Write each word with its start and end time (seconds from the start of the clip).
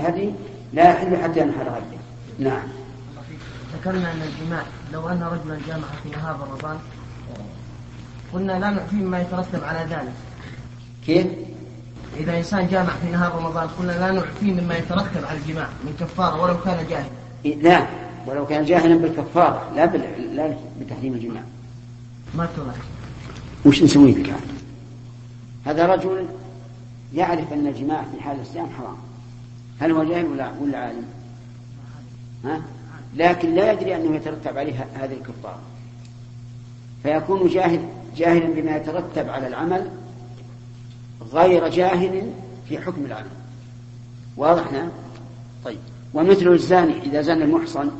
هذه 0.00 0.34
لا 0.72 0.90
يحل 0.90 1.16
حتى 1.16 1.40
ينحر 1.40 1.62
هديه 1.62 2.00
نعم. 2.38 2.62
ذكرنا 3.74 4.12
أن 4.12 4.22
الجماع 4.22 4.62
لو 4.92 5.08
أن 5.08 5.22
رجلا 5.22 5.58
جامع 5.66 5.86
في 6.02 6.08
نهار 6.08 6.40
رمضان 6.40 6.78
قلنا 8.32 8.52
لا 8.52 8.70
نعفيه 8.70 8.96
مما 8.96 9.20
يترتب 9.20 9.64
على 9.64 9.78
ذلك. 9.90 10.12
كيف؟ 11.06 11.26
إذا 12.16 12.38
إنسان 12.38 12.68
جامع 12.68 12.90
في 13.02 13.10
نهار 13.12 13.34
رمضان 13.34 13.68
قلنا 13.68 13.92
لا 13.92 14.10
نعفيه 14.12 14.52
مما 14.52 14.76
يترتب 14.76 15.24
على 15.24 15.38
الجماع 15.38 15.68
من 15.84 15.96
كفارة 16.00 16.42
ولو 16.42 16.60
كان 16.60 16.86
جاهلا. 16.90 17.68
لا. 17.68 17.86
ولو 18.26 18.46
كان 18.46 18.64
جاهلا 18.64 18.96
بالكفارة 18.96 19.72
لا 19.76 19.84
بال... 19.86 20.36
لا 20.36 20.56
بتحريم 20.80 21.12
الجماع. 21.12 21.42
ما 22.34 22.46
تضر 22.56 22.72
وش 23.64 23.82
نسوي 23.82 24.12
بك 24.12 24.32
هذا 25.66 25.86
رجل 25.86 26.26
يعرف 27.14 27.52
أن 27.52 27.66
الجماع 27.66 28.04
في 28.12 28.22
حال 28.22 28.40
الصيام 28.40 28.68
حرام. 28.78 28.96
هل 29.80 29.92
هو 29.92 30.04
جاهل 30.04 30.26
ولا 30.26 30.50
ولا 30.60 30.78
عالم؟ 30.78 31.04
ها؟ 32.44 32.62
لكن 33.16 33.54
لا 33.54 33.72
يدري 33.72 33.96
أنه 33.96 34.16
يترتب 34.16 34.58
عليه 34.58 34.86
هذه 34.94 35.12
الكفارة 35.12 35.60
فيكون 37.02 37.48
جاهل 37.48 37.80
جاهلا 38.16 38.46
بما 38.46 38.76
يترتب 38.76 39.28
على 39.28 39.46
العمل 39.46 39.90
غير 41.32 41.68
جاهل 41.68 42.32
في 42.68 42.78
حكم 42.78 43.04
العمل. 43.04 43.30
واضح 44.36 44.72
نعم 44.72 44.88
طيب. 45.64 45.78
ومثل 46.14 46.48
الزاني 46.48 47.02
إذا 47.02 47.22
زنى 47.22 47.44
المحصن 47.44 47.90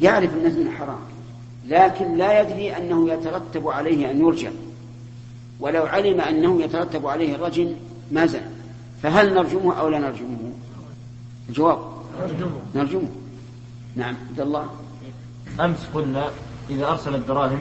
يعرف 0.00 0.34
أن 0.34 0.46
الزنا 0.46 0.70
حرام 0.70 0.98
لكن 1.68 2.16
لا 2.16 2.40
يدري 2.40 2.76
أنه 2.76 3.12
يترتب 3.12 3.68
عليه 3.68 4.10
أن 4.10 4.20
يرجم 4.20 4.52
ولو 5.60 5.82
علم 5.86 6.20
أنه 6.20 6.62
يترتب 6.62 7.06
عليه 7.06 7.34
الرجم 7.34 7.74
ما 8.12 8.26
زنى. 8.26 8.42
فهل 9.02 9.34
نرجمه 9.34 9.80
أو 9.80 9.88
لا 9.88 9.98
نرجمه؟ 9.98 10.52
الجواب. 11.48 11.78
نرجمه. 12.20 12.50
نرجمه. 12.74 13.08
نعم 13.96 14.14
عبد 14.30 14.40
الله. 14.40 14.66
أمس 15.60 15.86
قلنا 15.94 16.30
إذا 16.70 16.88
أرسل 16.88 17.14
الدراهم 17.14 17.58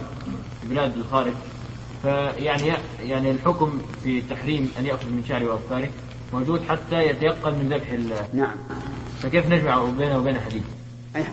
بلاد 0.63 0.97
الخارج 0.97 1.33
فيعني 2.02 2.73
يعني 2.99 3.31
الحكم 3.31 3.81
في 4.03 4.22
تحريم 4.22 4.72
أن 4.80 4.85
يأخذ 4.85 5.05
من 5.05 5.23
شعره 5.27 5.45
واظفاره 5.45 5.89
موجود 6.33 6.61
حتى 6.69 7.03
يتيقن 7.07 7.52
من 7.53 7.69
ذبح 7.73 7.89
ال- 7.91 8.38
نعم. 8.38 8.55
فكيف 9.22 9.47
نجمع 9.49 9.83
بينه 9.85 10.17
وبين 10.17 10.39
حديث؟ 10.39 10.63
أي 11.16 11.23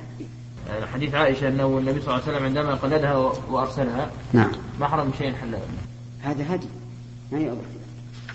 يعني 0.69 0.87
حديث 0.87 1.15
عائشة 1.15 1.49
أنه 1.49 1.79
النبي 1.79 2.01
صلى 2.01 2.15
الله 2.15 2.23
عليه 2.27 2.33
وسلم 2.37 2.45
عندما 2.47 2.75
قلدها 2.75 3.17
و- 3.17 3.33
وأرسلها 3.51 4.11
نعم. 4.33 4.51
ما 4.81 4.89
حرم 4.89 5.11
شيء 5.19 5.33
حلها 5.35 5.61
هذا 6.21 6.55
هدي. 6.55 6.67
ما 7.33 7.39
يؤذى 7.39 7.61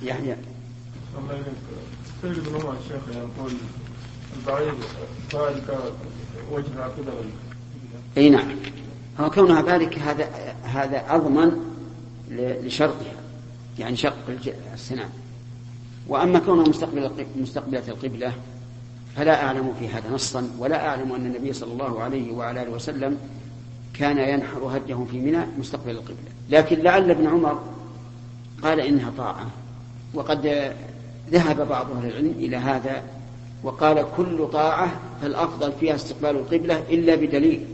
يحيى 0.01 0.35
الله 1.19 1.43
عمر 2.53 2.75
الشيخ 2.83 3.01
يقول 3.15 3.51
أي 8.17 8.29
نعم. 8.29 8.47
هو 9.19 9.29
كونها 9.29 9.61
ذلك 9.61 9.99
هذا 9.99 10.29
هذا 10.63 11.03
أضمن 11.15 11.51
ل- 12.31 12.65
لشرطها. 12.67 13.13
يعني 13.79 13.95
شق 13.95 14.13
السنام 14.73 15.09
وأما 16.07 16.39
كونها 16.39 16.69
مستقبل 16.69 16.97
الق- 17.05 17.25
مستقبلة 17.37 17.83
القبلة 17.87 18.33
فلا 19.15 19.45
أعلم 19.45 19.73
في 19.79 19.87
هذا 19.87 20.09
نصا 20.09 20.49
ولا 20.59 20.87
أعلم 20.87 21.11
أن 21.11 21.25
النبي 21.25 21.53
صلى 21.53 21.73
الله 21.73 22.01
عليه 22.03 22.31
وعلى 22.31 22.61
آله 22.63 22.71
وسلم 22.71 23.17
كان 23.93 24.17
ينحر 24.17 24.59
هديه 24.77 25.05
في 25.11 25.19
منى 25.19 25.39
مستقبل 25.59 25.91
القبلة. 25.91 26.15
لكن 26.49 26.79
لعل 26.79 27.11
ابن 27.11 27.27
عمر 27.27 27.63
قال 28.63 28.79
إنها 28.79 29.11
طاعة 29.17 29.45
وقد 30.13 30.71
ذهب 31.31 31.67
بعض 31.67 31.91
أهل 31.91 32.07
العلم 32.07 32.33
إلى 32.39 32.57
هذا 32.57 33.03
وقال 33.65 34.05
كل 34.17 34.47
طاعة 34.53 34.91
فالافضل 35.21 35.71
فيها 35.79 35.95
استقبال 35.95 36.29
القبلة 36.29 36.83
إلا 36.89 37.15
بدليل. 37.15 37.65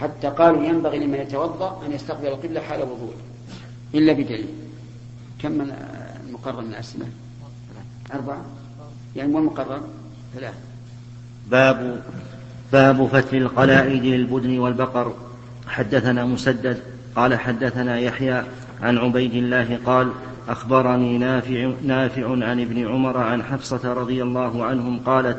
حتى 0.00 0.28
قالوا 0.28 0.64
ينبغي 0.64 0.98
لمن 0.98 1.14
يتوضأ 1.14 1.82
أن 1.86 1.92
يستقبل 1.92 2.26
القبلة 2.26 2.60
حال 2.60 2.80
وضوءه 2.80 3.14
إلا 3.94 4.12
بدليل. 4.12 4.46
كم 5.42 5.52
من 5.52 5.72
المقرر 6.26 6.60
من 6.60 6.70
الأسئلة؟ 6.70 7.06
أربعة؟ 8.14 8.44
يعني 9.16 9.34
والمقرر 9.34 9.80
ثلاثة. 10.34 10.56
باب 11.50 12.02
باب 12.72 13.06
فتل 13.06 13.36
القلائد 13.36 14.04
للبدن 14.04 14.58
والبقر. 14.58 15.14
حدثنا 15.66 16.24
مسدد 16.24 16.82
قال 17.16 17.38
حدثنا 17.38 17.98
يحيى 17.98 18.42
عن 18.82 18.98
عبيد 18.98 19.34
الله 19.34 19.78
قال 19.86 20.12
أخبرني 20.48 21.18
نافع 21.18 21.70
نافع 21.82 22.30
عن 22.30 22.60
ابن 22.60 22.88
عمر 22.88 23.18
عن 23.18 23.42
حفصة 23.42 23.92
رضي 23.92 24.22
الله 24.22 24.64
عنهم 24.64 25.00
قالت 25.06 25.38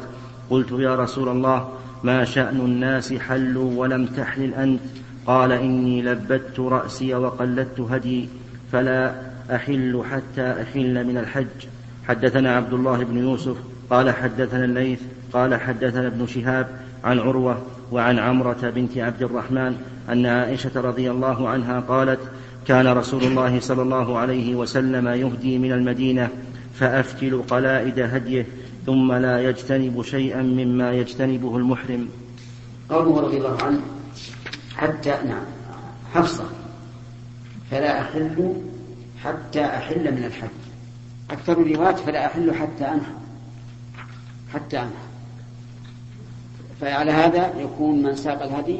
قلت 0.50 0.72
يا 0.72 0.96
رسول 0.96 1.30
الله 1.30 1.70
ما 2.04 2.26
شأن 2.26 2.60
الناس 2.60 3.14
حلوا 3.14 3.72
ولم 3.76 4.06
تحلل 4.06 4.54
أنت؟ 4.54 4.82
قال 5.26 5.52
إني 5.52 6.02
لبت 6.02 6.60
رأسي 6.60 7.16
وقلدت 7.16 7.80
هدي 7.80 8.30
فلا 8.72 9.16
أحل 9.56 10.04
حتى 10.12 10.62
أحل 10.62 11.08
من 11.08 11.18
الحج. 11.18 11.68
حدثنا 12.08 12.56
عبد 12.56 12.74
الله 12.74 13.04
بن 13.04 13.18
يوسف 13.18 13.58
قال 13.90 14.12
حدثنا 14.12 14.66
الليث 14.66 15.00
قال 15.34 15.56
حدثنا 15.56 16.08
ابن 16.08 16.28
شهاب 16.28 16.68
عن 17.04 17.20
عروة 17.20 17.62
وعن 17.92 18.20
عمرة 18.20 18.72
بنت 18.76 18.98
عبد 18.98 19.24
الرحمن 19.24 19.76
أن 20.10 20.26
عائشة 20.26 20.82
رضي 20.82 21.12
الله 21.12 21.50
عنها 21.50 21.80
قالت 21.80 22.20
كان 22.68 22.88
رسول 22.88 23.24
الله 23.24 23.60
صلى 23.60 23.82
الله 23.82 24.18
عليه 24.18 24.56
وسلم 24.56 25.08
يهدي 25.08 25.58
من 25.58 25.72
المدينة 25.72 26.30
فأفتل 26.74 27.44
قلائد 27.50 28.00
هديه 28.00 28.46
ثم 28.86 29.14
لا 29.14 29.50
يجتنب 29.50 30.02
شيئا 30.02 30.42
مما 30.42 30.92
يجتنبه 30.92 31.58
المحرم. 31.58 32.10
قوله 32.90 33.22
رضي 33.22 33.38
الله 33.38 33.64
عنه 33.64 33.82
حتى 34.76 35.10
نعم 35.10 35.46
حفصة. 36.14 36.46
فلا 37.72 38.02
أحل 38.02 38.54
حتى 39.24 39.66
أحل 39.66 40.12
من 40.12 40.24
الحج. 40.24 40.50
أكثر 41.32 41.54
الروايات 41.54 42.00
فلا 42.00 42.26
أحل 42.26 42.54
حتى 42.56 42.86
أنحر. 42.86 43.16
حتى 44.54 44.78
أنحر. 44.78 45.08
فعلى 46.82 47.12
هذا 47.12 47.54
يكون 47.60 48.04
من 48.04 48.16
ساق 48.16 48.44
الهدي 48.44 48.80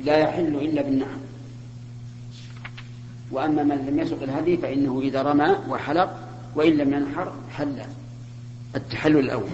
لا 0.00 0.16
يحل 0.16 0.56
إلا 0.56 0.82
بالنحر. 0.82 1.19
وأما 3.30 3.62
من 3.62 3.86
لم 3.86 3.98
يسق 3.98 4.22
الهدي 4.22 4.56
فإنه 4.56 5.00
إذا 5.00 5.22
رمى 5.22 5.56
وحلق 5.68 6.28
وإن 6.54 6.72
لم 6.76 6.94
ينحر 6.94 7.32
حل. 7.56 7.82
التحلل 8.76 9.18
الأول. 9.18 9.50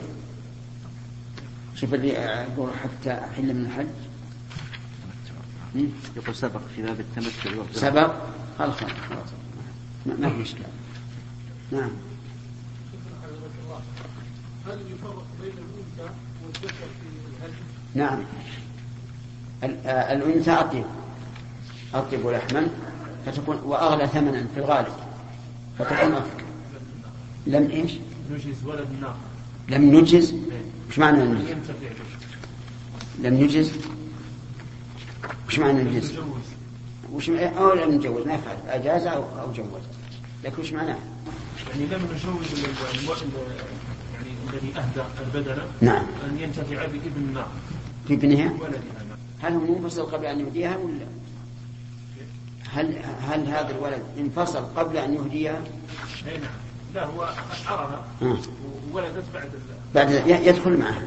شوف 1.75 1.95
اللي 1.95 2.09
يقول 2.09 2.71
حتى 2.83 3.13
أحل 3.13 3.55
من 3.55 3.67
الحج. 3.67 3.87
يقول 6.17 6.35
سبق 6.35 6.61
في 6.77 6.83
باب 6.83 7.05
والقراءة. 7.45 7.73
سبق؟ 7.73 8.15
خلاص. 8.59 8.77
ما 10.07 10.31
في 10.31 10.43
إشكال 10.43 10.67
نعم. 11.73 11.91
هل 14.67 14.79
يفرق 14.93 15.27
بين 15.43 15.53
الانثى 15.53 16.15
والذكر 16.45 16.75
في 16.75 17.07
الهدي؟ 17.39 17.55
نعم 17.95 18.25
آه، 19.63 20.13
الأنثى 20.13 20.51
أطيب. 20.51 20.85
أطيب 21.95 22.27
لحما. 22.27 22.69
فتكون 23.27 23.61
وأغلى 23.65 24.07
ثمنا 24.07 24.47
في 24.55 24.61
الغالب. 24.61 24.93
فتكون 25.79 26.13
أفضل 26.13 26.45
لم 27.47 27.71
إيش؟ 27.71 27.93
نجز 28.31 28.65
ولد 28.67 28.87
ناقة 29.01 29.17
لم 29.69 29.97
نجز؟ 29.97 30.35
وش 30.89 30.99
معنى 30.99 31.25
لم 31.25 31.35
نجز؟ 31.35 31.71
لم 33.23 33.35
نجز؟ 33.35 33.73
وش 35.49 35.59
معنى 35.59 35.83
نجز؟ 35.83 36.13
وش 37.13 37.31
أو 37.31 37.75
لم 37.75 37.91
نجوز 37.91 38.27
ما 38.27 38.35
يفعل. 38.35 38.57
أجاز 38.69 39.07
أو 39.07 39.23
أو 39.41 39.53
جوز. 39.53 39.83
لكن 40.45 40.63
وش 40.63 40.73
معناه؟ 40.73 40.99
يعني 41.71 41.87
لم 41.87 42.03
نجوز 42.15 42.65
يعني 44.15 44.31
الذي 44.53 44.73
أهدى 44.77 45.03
البدنه 45.21 45.63
نعم. 45.81 46.07
أن 46.25 46.39
ينتفع 46.39 46.87
بابن 46.87 47.11
الناقه 47.17 47.51
في 48.09 48.15
ابنها؟ 48.15 48.53
ولدها. 48.53 48.81
هل 49.43 49.53
هو 49.53 49.79
منفصل 49.79 50.03
قبل 50.03 50.25
أن 50.27 50.41
يهديها 50.41 50.77
ولا؟ 50.77 51.16
هل 52.77 52.99
هل 53.31 53.47
هذا 53.47 53.71
الولد 53.71 54.03
انفصل 54.19 54.65
قبل 54.77 54.97
أن 54.97 55.15
يهديها؟ 55.15 55.61
أي 56.27 56.39
نعم. 56.39 56.51
لا 56.95 57.05
هو 57.05 57.29
اشعرها. 57.53 58.05
وولدت 58.93 59.25
بعد 59.35 59.51
بعد 59.95 60.11
يدخل 60.27 60.77
معها. 60.77 61.03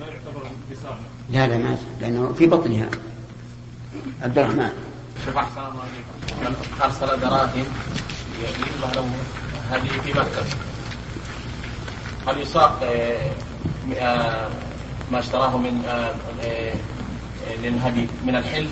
ما 0.00 0.06
يعتبر 0.06 0.42
انفصال 0.70 0.96
لا 1.30 1.46
لا 1.46 1.58
ما 1.58 1.76
لأنه 2.00 2.32
في 2.32 2.46
بطنها. 2.46 2.88
عبد 4.22 4.38
الرحمن. 4.38 4.72
شوف 5.26 5.36
احسن 5.36 5.60
الله 5.60 5.84
من 6.40 6.56
أرسل 6.82 7.20
دراهم 7.20 7.64
له 8.94 9.10
هذه 9.70 9.88
في 10.04 10.10
مكه 10.12 10.44
هل 12.26 12.40
يساق 12.40 12.80
ما 15.12 15.18
اشتراه 15.18 15.56
من 15.58 15.84
آه، 15.88 16.14
آه، 16.44 16.74
للهدي 17.62 18.06
من 18.26 18.36
الحل 18.36 18.68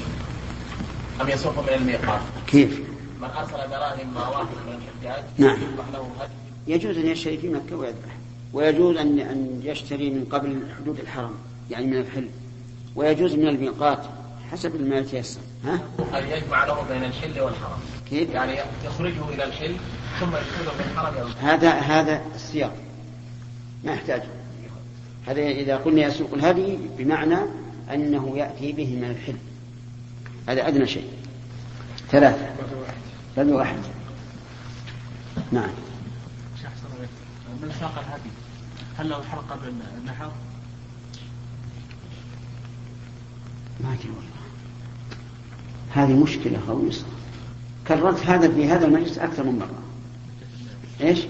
أم 1.21 1.29
يسوق 1.29 1.59
من 1.59 1.75
الميقات؟ 1.75 2.21
كيف؟ 2.47 2.81
من 3.21 3.29
ارسل 3.39 3.71
دراهم 3.71 4.15
مع 4.15 4.29
واحد 4.29 4.47
من 4.67 4.79
الحجاج 5.03 5.25
نعم. 5.39 5.59
يجوز 6.67 6.99
أن 6.99 7.07
يشتري 7.07 7.39
في 7.39 7.49
مكة 7.49 7.77
ويذبح 7.77 8.17
ويجوز 8.53 8.97
أن 8.97 9.19
أن 9.19 9.61
يشتري 9.65 10.11
من 10.11 10.25
قبل 10.25 10.63
حدود 10.79 11.01
الحرم 11.01 11.35
يعني 11.71 11.87
من 11.87 11.97
الحل 11.97 12.29
ويجوز 12.97 13.35
من 13.35 13.49
الميقات 13.49 14.03
حسب 14.53 14.81
ما 14.81 14.99
يتيسر 14.99 15.41
ها؟ 15.65 15.81
أن 15.99 16.27
يجمع 16.27 16.65
له 16.65 16.83
بين 16.89 17.05
الحل 17.05 17.41
والحرم 17.41 17.79
كيف؟ 18.11 18.31
يعني 18.31 18.53
يخرجه 18.85 19.29
إلى 19.35 19.45
الحل 19.45 19.75
ثم 20.21 20.27
يدخله 20.29 20.75
من 20.75 20.91
الحرم 20.93 21.15
إلى 21.15 21.23
الحرم. 21.23 21.49
هذا 21.49 21.71
هذا 21.71 22.23
السياق 22.35 22.77
ما 23.85 23.93
يحتاج 23.93 24.23
هذا 25.27 25.43
إذا 25.43 25.77
قلنا 25.77 26.03
يسوق 26.03 26.35
الهدي 26.35 26.79
بمعنى 26.99 27.39
أنه 27.95 28.33
يأتي 28.37 28.73
به 28.73 28.97
من 28.97 29.11
الحل 29.11 29.37
هذا 30.49 30.69
أدنى 30.69 30.87
شيء 30.87 31.09
ثلاثة 32.11 32.49
بل 33.37 33.53
واحد 33.53 33.79
نعم. 35.53 35.71
من 37.63 37.73
ساق 37.81 37.99
الهدي 37.99 38.31
هل 38.99 39.09
له 39.09 39.19
الحلقة 39.19 39.55
قبل 39.55 39.73
النحر؟ 39.99 40.31
ما 43.81 43.93
أدري 43.93 44.09
والله 44.09 44.41
هذه 45.95 46.23
مشكلة 46.23 46.61
خويصة 46.67 47.05
كررت 47.89 48.27
هذا 48.27 48.55
في 48.55 48.69
هذا 48.69 48.87
المجلس 48.87 49.19
أكثر 49.19 49.43
من 49.45 49.59
مرة 49.59 49.83
إيش؟ 51.01 51.21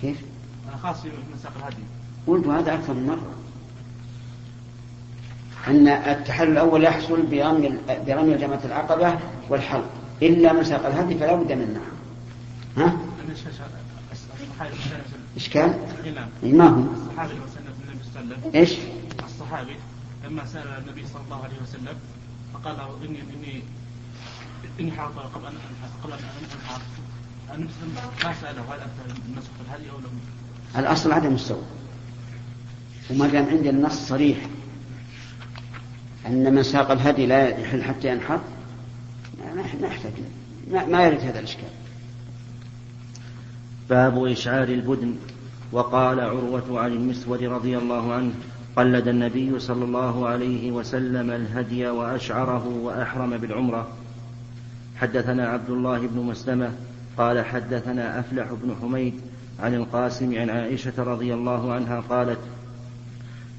كيف؟ 0.00 0.20
خاص 0.82 1.04
من 1.04 1.38
ساق 1.42 1.52
الهدي 1.56 1.82
قلت 2.26 2.46
هذا 2.46 2.74
أكثر 2.74 2.94
من 2.94 3.06
مرة 3.06 3.41
أن 5.68 5.88
التحلل 5.88 6.52
الأول 6.52 6.84
يحصل 6.84 7.22
برمي 7.22 7.78
برمي 8.06 8.34
جمرة 8.34 8.60
العقبة 8.64 9.18
والحلق 9.50 9.90
إلا 10.22 10.52
من 10.52 10.64
ساق 10.64 10.86
الهدي 10.86 11.14
فلا 11.14 11.34
بد 11.34 11.52
من 11.52 11.62
النحر 11.62 11.92
ها؟ 12.76 12.96
إشكال؟ 15.36 15.74
إيه 16.04 16.12
نعم 16.12 16.28
إي 16.42 16.52
ما 16.52 16.68
هو 16.68 16.80
الصحابي 16.92 17.32
المسلم 17.32 17.64
النبي 17.88 18.04
صلى 18.04 18.22
الله 18.22 18.36
عليه 18.36 18.48
وسلم 18.48 18.50
إيش؟ 18.54 18.76
الصحابي 19.24 19.76
لما 20.24 20.44
سأل 20.44 20.68
النبي 20.68 21.06
صلى 21.06 21.22
الله 21.24 21.44
عليه 21.44 21.56
وسلم 21.62 21.96
فقال 22.54 22.76
له 22.76 23.08
إني 23.08 23.18
إني 23.20 23.62
إني 24.80 24.92
حرق 24.92 25.32
قبل 25.34 25.46
أن 25.46 25.54
قبل 26.04 26.12
أن 26.12 26.18
أنحر 26.54 26.80
النبي 27.54 27.72
ما 28.24 28.34
سأله 28.40 28.62
هل 28.62 28.80
أنت 28.80 29.26
النسخ 29.28 29.50
الهدي 29.66 29.90
أو 29.90 29.98
لم 29.98 30.20
الأصل 30.76 31.12
عدم 31.12 31.34
السوء 31.34 31.62
وما 33.10 33.26
دام 33.26 33.46
عندي 33.46 33.70
النص 33.70 34.08
صريح 34.08 34.38
أن 36.26 36.54
من 36.54 36.62
ساق 36.62 36.90
الهدي 36.90 37.26
لا 37.26 37.48
يحل 37.48 37.82
حتى 37.82 38.08
ينحر 38.08 38.40
ما 39.54 39.86
يحتاج 39.86 40.12
ما 40.90 41.02
يرد 41.02 41.20
هذا 41.20 41.38
الإشكال. 41.38 41.68
باب 43.90 44.24
إشعار 44.24 44.68
البدن. 44.68 45.14
وقال 45.72 46.20
عروة 46.20 46.80
عن 46.80 46.92
المسود 46.92 47.42
رضي 47.42 47.78
الله 47.78 48.12
عنه 48.12 48.32
قلد 48.76 49.08
النبي 49.08 49.60
صلى 49.60 49.84
الله 49.84 50.28
عليه 50.28 50.72
وسلم 50.72 51.30
الهدي 51.30 51.86
وأشعره 51.86 52.68
وأحرم 52.82 53.36
بالعمرة. 53.36 53.88
حدثنا 54.96 55.48
عبد 55.48 55.70
الله 55.70 55.98
بن 55.98 56.20
مسلمة 56.20 56.70
قال 57.18 57.44
حدثنا 57.44 58.20
أفلح 58.20 58.46
بن 58.62 58.76
حميد 58.82 59.14
عن 59.60 59.74
القاسم 59.74 60.38
عن 60.38 60.50
عائشة 60.50 60.92
رضي 60.98 61.34
الله 61.34 61.72
عنها 61.72 62.00
قالت 62.00 62.38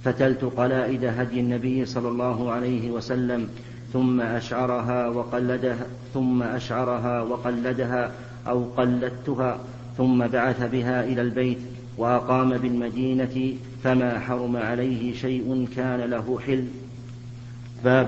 فتلت 0.04 0.44
قلائد 0.44 1.06
هدي 1.06 1.40
النبي 1.40 1.86
صلى 1.86 2.10
الله 2.10 2.52
عليه 2.52 2.92
وسلم 2.92 3.50
ثم 3.94 4.22
أشعرها 4.22 5.08
وقلدها 5.08 5.86
ثم 6.14 6.44
أشعرها 6.44 7.22
وقلدها 7.22 8.12
أو 8.48 8.64
قلدتها 8.78 9.60
ثم 9.98 10.28
بعث 10.28 10.70
بها 10.72 11.04
إلى 11.04 11.22
البيت 11.22 11.58
وأقام 11.98 12.58
بالمدينة 12.58 13.54
فما 13.84 14.20
حرم 14.20 14.58
عليه 14.58 15.16
شيء 15.16 15.68
كان 15.76 16.00
له 16.00 16.40
حل. 16.48 16.66
باب 17.84 18.08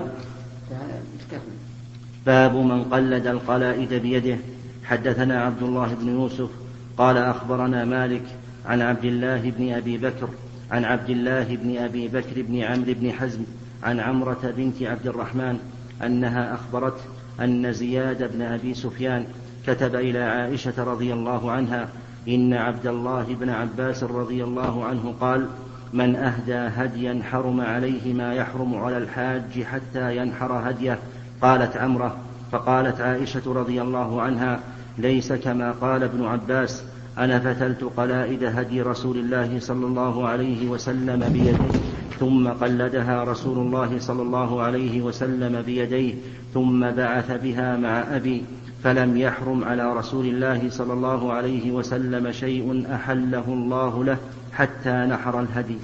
باب 2.26 2.54
من 2.56 2.84
قلد 2.84 3.26
القلائد 3.26 3.94
بيده. 3.94 4.36
حدثنا 4.84 5.42
عبد 5.42 5.62
الله 5.62 5.94
بن 6.00 6.08
يوسف 6.08 6.50
قال 6.96 7.16
أخبرنا 7.16 7.84
مالك 7.84 8.22
عن 8.66 8.82
عبد 8.82 9.04
الله 9.04 9.50
بن 9.50 9.72
أبي 9.72 9.98
بكر 9.98 10.28
عن 10.70 10.84
عبد 10.84 11.10
الله 11.10 11.56
بن 11.56 11.76
أبي 11.76 12.08
بكر 12.08 12.42
بن 12.42 12.62
عمرو 12.62 12.94
بن 12.94 13.12
حزم 13.12 13.40
عن 13.82 14.00
عمرة 14.00 14.54
بنت 14.56 14.82
عبد 14.82 15.06
الرحمن 15.06 15.58
أنها 16.04 16.54
أخبرته 16.54 17.02
أن 17.40 17.72
زياد 17.72 18.32
بن 18.32 18.42
أبي 18.42 18.74
سفيان 18.74 19.26
كتب 19.66 19.94
إلى 19.94 20.18
عائشة 20.18 20.84
رضي 20.84 21.12
الله 21.12 21.50
عنها 21.50 21.88
إن 22.28 22.54
عبد 22.54 22.86
الله 22.86 23.36
بن 23.40 23.48
عباس 23.48 24.02
رضي 24.02 24.44
الله 24.44 24.84
عنه 24.84 25.14
قال 25.20 25.46
من 25.92 26.16
أهدى 26.16 26.54
هديا 26.54 27.22
حرم 27.30 27.60
عليه 27.60 28.14
ما 28.14 28.34
يحرم 28.34 28.74
على 28.74 28.98
الحاج 28.98 29.62
حتى 29.62 30.16
ينحر 30.16 30.70
هديه 30.70 30.98
قالت 31.42 31.76
عمرة. 31.76 32.16
فقالت 32.52 33.00
عائشة 33.00 33.52
رضي 33.52 33.82
الله 33.82 34.22
عنها 34.22 34.60
ليس 34.98 35.32
كما 35.32 35.72
قال 35.72 36.02
ابن 36.02 36.24
عباس 36.24 36.84
أنا 37.18 37.38
فتلت 37.38 37.84
قلائد 37.84 38.44
هدي 38.44 38.82
رسول 38.82 39.18
الله 39.18 39.60
صلى 39.60 39.86
الله 39.86 40.28
عليه 40.28 40.68
وسلم 40.68 41.32
بيديه 41.32 41.80
ثم 42.20 42.48
قلدها 42.48 43.24
رسول 43.24 43.58
الله 43.58 43.98
صلى 43.98 44.22
الله 44.22 44.62
عليه 44.62 45.02
وسلم 45.02 45.62
بيديه 45.62 46.14
ثم 46.54 46.90
بعث 46.90 47.30
بها 47.42 47.76
مع 47.76 48.16
أبي 48.16 48.44
فلم 48.84 49.16
يحرم 49.16 49.64
على 49.64 49.92
رسول 49.92 50.26
الله 50.26 50.70
صلى 50.70 50.92
الله 50.92 51.32
عليه 51.32 51.70
وسلم 51.70 52.32
شيء 52.32 52.86
أحله 52.94 53.44
الله 53.48 54.04
له 54.04 54.18
حتى 54.52 54.90
نحر 54.90 55.40
الهدي. 55.40 55.78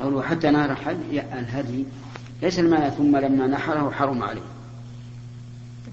قوله 0.00 0.22
حتى 0.22 0.48
الحج 0.48 1.18
الهدي 1.32 1.84
ليس 2.42 2.58
المعنى 2.58 2.90
ثم 2.90 3.16
لما 3.16 3.46
نحره 3.46 3.90
حرم 3.90 4.22
عليه. 4.22 4.48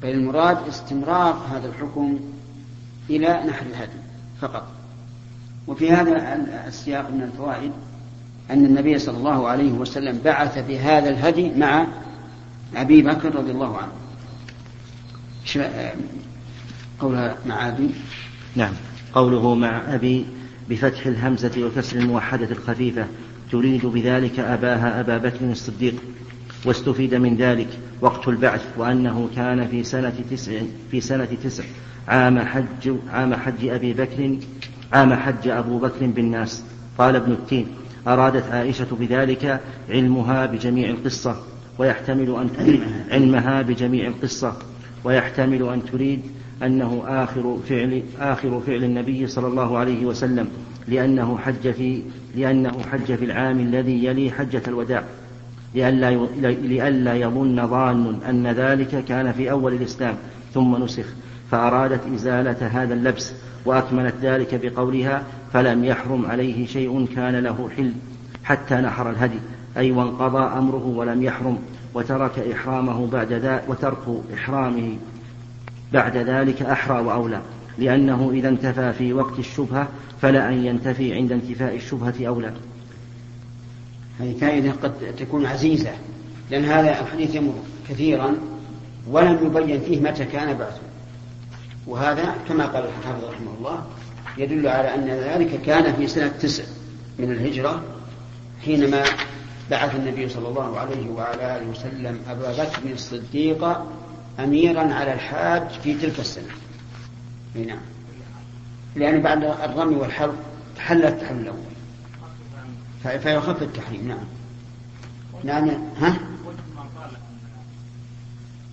بل 0.04 0.10
المراد 0.10 0.68
استمرار 0.68 1.34
هذا 1.52 1.68
الحكم 1.68 2.20
إلى 3.10 3.44
نحر 3.48 3.66
الهدي 3.66 4.00
فقط. 4.42 4.68
وفي 5.68 5.92
هذا 5.92 6.36
السياق 6.68 7.12
من 7.12 7.22
الفوائد 7.22 7.72
أن 8.52 8.66
النبي 8.66 9.00
صلى 9.00 9.18
الله 9.18 9.48
عليه 9.48 9.72
وسلم 9.72 10.20
بعث 10.26 10.68
بهذا 10.68 11.10
الهدي 11.10 11.50
مع 11.50 11.88
أبي 12.76 13.02
بكر 13.02 13.36
رضي 13.36 13.52
الله 13.52 13.78
عنه. 13.78 13.92
قولها 17.00 17.38
مع 17.46 17.68
أبي 17.68 17.90
نعم. 18.56 18.74
قوله 19.14 19.56
مع 19.56 19.96
أبي 19.96 20.26
بفتح 20.70 21.06
الهمزة 21.06 21.66
وكسر 21.66 22.00
الموحدة 22.00 22.52
الخفيفة 22.52 23.06
تريد 23.52 23.86
بذلك 23.86 24.40
أباها 24.40 25.00
أبا 25.00 25.18
بكر 25.18 25.52
الصديق. 25.52 25.96
واستفيد 26.66 27.16
من 27.16 27.36
ذلك 27.36 27.68
وقت 28.02 28.28
البعث 28.28 28.62
وأنه 28.78 29.30
كان 29.36 29.68
في 29.68 29.84
سنة 29.84 30.14
تسع 30.32 30.62
في 30.92 31.02
سنة 31.02 31.28
تسع. 31.44 31.64
عام 32.08 32.40
حج 32.40 32.94
عام 33.10 33.34
حج 33.34 33.68
أبي 33.68 33.94
بكر 33.94 34.38
عام 34.94 35.14
حج 35.14 35.48
أبو 35.48 35.80
بكر 35.80 36.06
بالناس. 36.06 36.64
قال 36.98 37.16
ابن 37.16 37.32
التين 37.32 37.68
أرادت 38.08 38.52
عائشة 38.52 38.88
بذلك 39.00 39.62
علمها 39.90 40.46
بجميع 40.46 40.90
القصة 40.90 41.36
ويحتمل 41.78 42.36
أن 42.36 42.50
تريد 42.58 42.82
علمها 43.12 43.62
بجميع 43.62 44.08
القصة 44.08 44.58
ويحتمل 45.04 45.70
أن 45.70 45.86
تريد 45.92 46.22
أنه 46.64 47.04
آخر 47.08 47.58
فعل 47.70 48.04
آخر 48.20 48.62
فعل 48.68 48.84
النبي 48.84 49.28
صلى 49.28 49.48
الله 49.48 49.78
عليه 49.78 50.06
وسلم 50.06 50.48
لأنه 50.88 51.38
حج 51.38 51.72
في 51.72 52.02
لأنه 52.36 52.82
حج 52.92 53.16
في 53.16 53.26
العام 53.26 53.60
الذي 53.60 54.06
يلي 54.06 54.32
حجة 54.32 54.62
الوداع. 54.68 55.04
لئلا 55.76 57.16
يظن 57.16 57.68
ظان 57.68 58.20
أن 58.30 58.48
ذلك 58.48 59.06
كان 59.06 59.32
في 59.32 59.52
أول 59.52 59.74
الإسلام 59.74 60.16
ثم 60.54 60.84
نسخ. 60.84 61.06
فأرادت 61.52 62.02
إزالة 62.16 62.68
هذا 62.68 62.94
اللبس 62.94 63.34
وأكملت 63.66 64.16
ذلك 64.22 64.60
بقولها 64.64 65.24
فلم 65.54 65.86
يحرم 65.86 66.26
عليه 66.26 66.68
شيء 66.68 67.08
كان 67.16 67.36
له 67.36 67.70
حل 67.78 67.92
حتى 68.44 68.76
نحر 68.76 69.10
الهدي. 69.10 69.40
أي 69.78 69.92
وانقضى 69.92 70.58
أمره 70.58 70.86
ولم 70.86 71.24
يحرم 71.24 71.60
وترك 71.94 72.40
إحرامه 72.40 73.08
بعد 73.08 73.34
ذلك 73.34 73.64
وترك 73.68 74.22
إحرامه 74.34 74.96
بعد 75.94 76.18
ذلك 76.18 76.62
أحرى 76.62 77.02
وأولى. 77.02 77.42
لأنه 77.78 78.32
إذا 78.34 78.50
انتفى 78.50 78.94
في 78.94 79.14
وقت 79.14 79.40
الشبهة 79.40 79.88
فلا 80.22 80.50
أن 80.50 80.66
ينتفي 80.66 81.14
عند 81.14 81.32
انتفاء 81.32 81.76
الشبهة 81.76 82.14
أولى. 82.28 82.54
هذه 84.20 84.36
فائدة 84.42 84.72
قد 84.72 85.16
تكون 85.20 85.46
عزيزة 85.46 85.92
لأن 86.52 86.66
هذا 86.66 87.02
الحديث 87.02 87.36
يمر 87.36 87.54
كثيرا 87.90 88.38
ولم 89.08 89.40
يبين 89.46 89.82
فيه 89.82 90.00
متى 90.00 90.26
كان 90.26 90.58
بعثه. 90.58 90.82
وهذا 91.88 92.36
كما 92.48 92.66
قال 92.66 92.86
الحافظ 92.86 93.26
رحمه 93.26 93.52
الله 93.58 93.86
يدل 94.38 94.68
على 94.68 94.96
أن 94.96 95.10
ذلك 95.10 95.62
كان 95.62 95.94
في 95.94 96.08
سنة 96.08 96.28
تسع 96.28 96.64
من 97.20 97.32
الهجرة 97.32 97.82
حينما 98.66 99.04
بعث 99.72 99.96
النبي 99.96 100.30
صلى 100.30 100.48
الله 100.48 100.80
عليه 100.80 101.10
وعلى 101.10 101.58
آله 101.58 101.70
وسلم 101.70 102.20
أبا 102.30 102.52
بكر 102.52 102.94
الصديق 102.94 103.78
أميرا 104.40 104.94
على 104.94 105.14
الحاج 105.14 105.70
في 105.84 105.94
تلك 105.94 106.20
السنة. 106.20 106.52
نعم. 107.56 107.80
لأن 108.96 109.22
بعد 109.22 109.44
الرمي 109.44 109.96
والحلق 109.96 110.36
تحل 110.76 111.06
التحلل 111.06 111.40
الأول 111.40 111.75
فيخف 113.08 113.62
التحريم 113.62 114.08
نعم. 114.08 114.26
نعم 115.44 115.70
ها؟ 115.98 116.20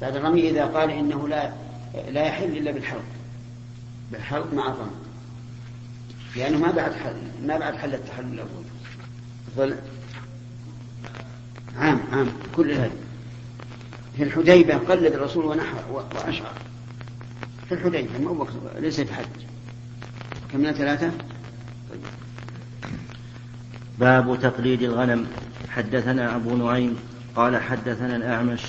بعد 0.01 0.17
الرمي 0.17 0.51
إذا 0.51 0.65
قال 0.65 0.91
إنه 0.91 1.29
لا 1.29 1.53
لا 2.11 2.27
يحل 2.27 2.57
إلا 2.57 2.71
بالحلق 2.71 3.05
بالحلق 4.13 4.55
مع 4.55 4.67
الرمي. 4.67 4.91
لأنه 6.37 6.59
ما 6.59 6.71
بعد 6.71 6.93
حل 6.93 7.17
ما 7.47 7.59
بعد 7.59 7.77
حل 7.77 7.95
التحلل 7.95 8.33
الأول. 8.33 8.65
ظل 9.57 9.77
عام 11.77 12.01
عام 12.13 12.29
كل 12.57 12.71
الهدي 12.71 12.95
في 14.17 14.23
الحديبة 14.23 14.75
قلد 14.75 15.13
الرسول 15.13 15.45
ونحر 15.45 16.05
وأشعر. 16.15 16.55
في 17.69 17.75
الحديبة 17.75 18.19
ما 18.19 18.31
وقت 18.31 18.53
ليس 18.79 19.01
في 19.01 19.15
حج. 19.15 19.27
كمنا 20.53 20.73
ثلاثة؟ 20.73 21.11
طيب. 21.91 22.22
باب 23.99 24.39
تقليد 24.43 24.83
الغنم. 24.83 25.27
حدثنا 25.71 26.37
أبو 26.37 26.57
نعيم 26.57 26.97
قال 27.37 27.57
حدثنا 27.57 28.17
الأعمش 28.17 28.61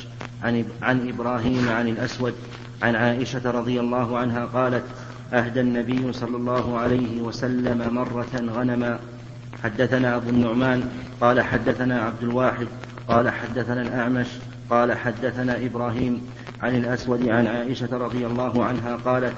عن, 0.44 0.66
عن 0.82 1.10
إبراهيم 1.10 1.70
عن 1.70 1.88
الأسود 1.88 2.34
عن 2.82 2.96
عائشة 2.96 3.52
رضي 3.52 3.80
الله 3.80 4.18
عنها 4.18 4.46
قالت 4.46 4.84
أهدى 5.34 5.62
النبي 5.62 6.14
صلى 6.14 6.38
الله 6.38 6.78
عليه 6.78 7.22
وسلم 7.22 7.94
مرة 7.94 8.54
غنما. 8.56 9.00
حدثنا 9.64 10.16
أبو 10.16 10.30
النعمان 10.30 10.90
قال 11.22 11.42
حدثنا 11.42 12.02
عبد 12.02 12.24
الواحد 12.24 12.68
قال 13.08 13.30
حدثنا 13.30 13.82
الأعمش 13.82 14.28
قال 14.70 14.98
حدثنا 14.98 15.66
إبراهيم 15.66 16.22
عن 16.62 16.76
الأسود 16.76 17.30
عن 17.30 17.48
عائشة 17.48 17.98
رضي 17.98 18.28
الله 18.28 18.66
عنها 18.66 18.96
قالت 18.96 19.34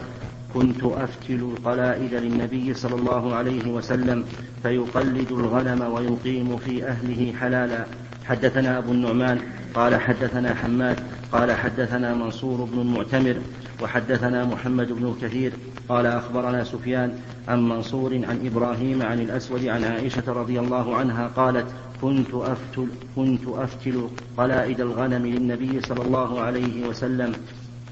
كنت 0.56 0.84
أفتل 0.84 1.36
القلائد 1.36 2.14
للنبي 2.14 2.74
صلى 2.74 2.96
الله 2.96 3.36
عليه 3.36 3.72
وسلم 3.72 4.24
فيقلد 4.64 5.32
الغنم 5.32 5.82
ويقيم 5.82 6.58
في 6.58 6.84
أهله 6.88 7.34
حلالا. 7.40 7.86
حدثنا 8.26 8.78
أبو 8.78 8.92
النعمان 8.92 9.40
قال 9.74 9.96
حدثنا 9.96 10.54
حماد 10.54 11.00
قال 11.32 11.52
حدثنا 11.52 12.14
منصور 12.14 12.64
بن 12.72 12.80
المعتمر 12.82 13.36
وحدثنا 13.82 14.46
محمد 14.46 14.92
بن 14.92 15.16
كثير 15.22 15.52
قال 15.90 16.06
أخبرنا 16.06 16.64
سفيان 16.64 17.14
عن 17.48 17.70
منصور 17.70 18.14
عن 18.14 18.40
إبراهيم 18.46 19.02
عن 19.02 19.20
الأسود 19.20 19.66
عن 19.66 19.84
عائشة 19.84 20.34
رضي 20.34 20.60
الله 20.60 20.96
عنها 20.96 21.28
قالت 21.28 21.68
كنت 22.02 22.34
أفتل, 22.34 22.88
كنت 23.16 23.48
أفتل 23.48 24.08
قلائد 24.38 24.82
الغنم 24.82 25.26
للنبي 25.26 25.82
صلى 25.82 26.02
الله 26.02 26.40
عليه 26.40 26.88
وسلم 26.88 27.34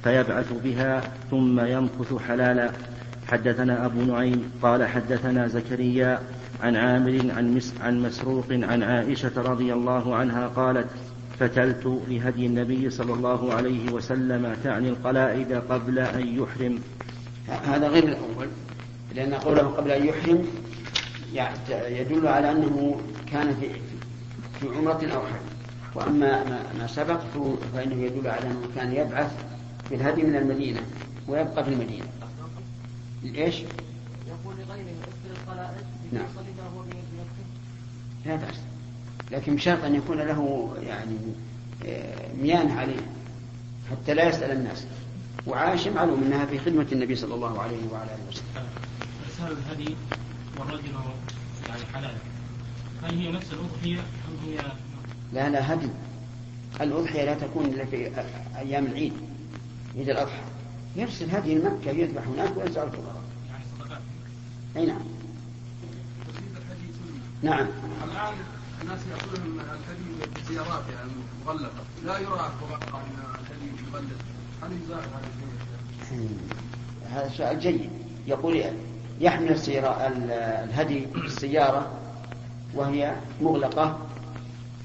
فيبعث 0.04 0.54
بها 0.64 1.02
ثم 1.32 1.66
يمكث 1.66 2.14
حلالا. 2.28 2.72
حدثنا 3.28 3.86
أبو 3.86 4.02
نعيم 4.02 4.52
قال 4.62 4.88
حدثنا 4.88 5.48
زكريا 5.48 6.20
عن 6.64 6.76
عامر 6.76 7.32
عن, 7.38 7.56
مس 7.56 7.74
عن 7.82 8.02
مسروق 8.02 8.46
عن 8.52 8.84
عائشة 8.84 9.32
رضي 9.38 9.74
الله 9.74 10.16
عنها 10.16 10.48
قالت 10.48 10.88
فتلت 11.40 12.02
لهدي 12.08 12.46
النبي 12.46 12.90
صلى 12.90 13.14
الله 13.14 13.54
عليه 13.54 13.92
وسلم 13.92 14.56
تعني 14.64 14.90
القلائد 14.90 15.54
قبل 15.54 16.00
أن 16.00 16.28
يحرم. 16.28 16.80
هذا 17.48 17.88
غير 17.88 18.04
الأول 18.04 18.48
لأن 19.16 19.34
قوله 19.34 19.62
قبل 19.62 19.92
أن 19.92 20.06
يحرم 20.06 20.46
يدل 21.90 22.28
على 22.28 22.52
أنه 22.52 23.02
كان 23.32 23.56
في 23.56 23.68
في 24.60 24.78
عمرة 24.78 25.10
أو 25.16 25.22
حج 25.22 25.54
وأما 25.96 26.44
ما, 26.80 26.88
سبق 26.88 27.20
فإنه 27.74 28.04
يدل 28.04 28.28
على 28.28 28.46
أنه 28.46 28.62
كان 28.76 28.92
يبعث 28.92 29.32
في 29.90 29.96
الهدي 29.96 30.24
من 30.24 30.36
المدينة 30.36 30.82
ويبقى 31.28 31.64
في 31.64 31.70
المدينة. 31.70 32.06
إيش؟ 33.26 33.56
يقول 34.28 34.56
لغيره 34.68 34.86
نعم. 36.12 36.26
لا 38.26 38.36
بأس. 38.36 38.56
لكن 39.32 39.56
بشرط 39.56 39.84
أن 39.84 39.96
يكون 39.96 40.18
له 40.18 40.74
يعني 40.84 41.16
آه، 41.86 42.34
ميانة 42.42 42.80
عليه 42.80 43.00
حتى 43.92 44.14
لا 44.14 44.30
يسأل 44.30 44.52
الناس. 44.52 44.86
وعائشة 45.48 45.92
معلوم 45.94 46.24
أنها 46.24 46.46
في 46.46 46.60
خدمة 46.60 46.88
النبي 46.92 47.16
صلى 47.16 47.36
الله 47.36 47.62
عليه 47.62 47.88
وعلى 47.92 48.06
آله 48.16 48.28
وسلم. 48.30 48.66
رسالة 49.28 49.58
الهدي 49.68 49.96
والرجل 50.60 50.90
يعني 51.70 51.82
حلال. 51.94 52.16
هل 53.04 53.20
هي 53.20 53.32
نفس 53.32 53.48
الأضحية 53.54 54.00
أم 54.00 54.50
هي 54.50 54.58
لا 55.34 55.50
لا 55.50 55.74
هدي. 55.74 55.88
الأضحية 56.82 57.26
لا 57.26 57.34
تكون 57.34 57.66
إلا 57.66 57.86
في 57.86 58.12
أيام 58.58 58.86
العيد. 58.86 59.14
عيد 59.98 60.10
الأضحى. 60.10 60.42
يرسل 60.96 61.30
هدي 61.36 61.56
لمكة 61.56 61.92
يذبح 61.92 62.28
هناك 62.28 62.58
ويوزع 62.58 62.84
الفقراء. 62.84 63.22
يعني 63.50 63.64
صدقات؟ 63.80 64.02
أي 64.78 64.86
نعم. 64.86 65.02
نعم. 67.44 67.68
الآن 68.04 68.34
الناس 68.82 69.00
يأخذون 69.12 69.60
الهدي 69.60 70.32
بالسيارات 70.36 70.84
يعني 70.96 71.12
مغلقة. 71.46 71.84
لا 72.06 72.18
يرى 72.18 72.34
أتوقع 72.34 72.98
أن 72.98 73.36
الهدي 73.40 73.92
مغلق 73.92 74.04
هل 74.64 74.72
يزال 74.84 74.98
هذا 74.98 75.28
الشيء؟ 76.04 76.38
هذا 77.12 77.30
سؤال 77.38 77.60
جيد. 77.60 77.90
يقول 78.28 78.64
يحمل 79.20 79.52
السيارة 79.52 80.08
ال- 80.08 80.32
الهدي 80.70 81.06
السيارة 81.16 81.92
وهي 82.76 83.16
مغلقة. 83.42 84.00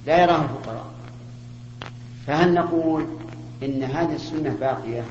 لا 0.07 0.23
يراها 0.23 0.45
الفقراء. 0.45 0.87
فهل 2.27 2.55
نقول 2.55 3.07
إن 3.63 3.83
هذه 3.83 4.15
السنة 4.15 4.57
باقية 4.61 5.05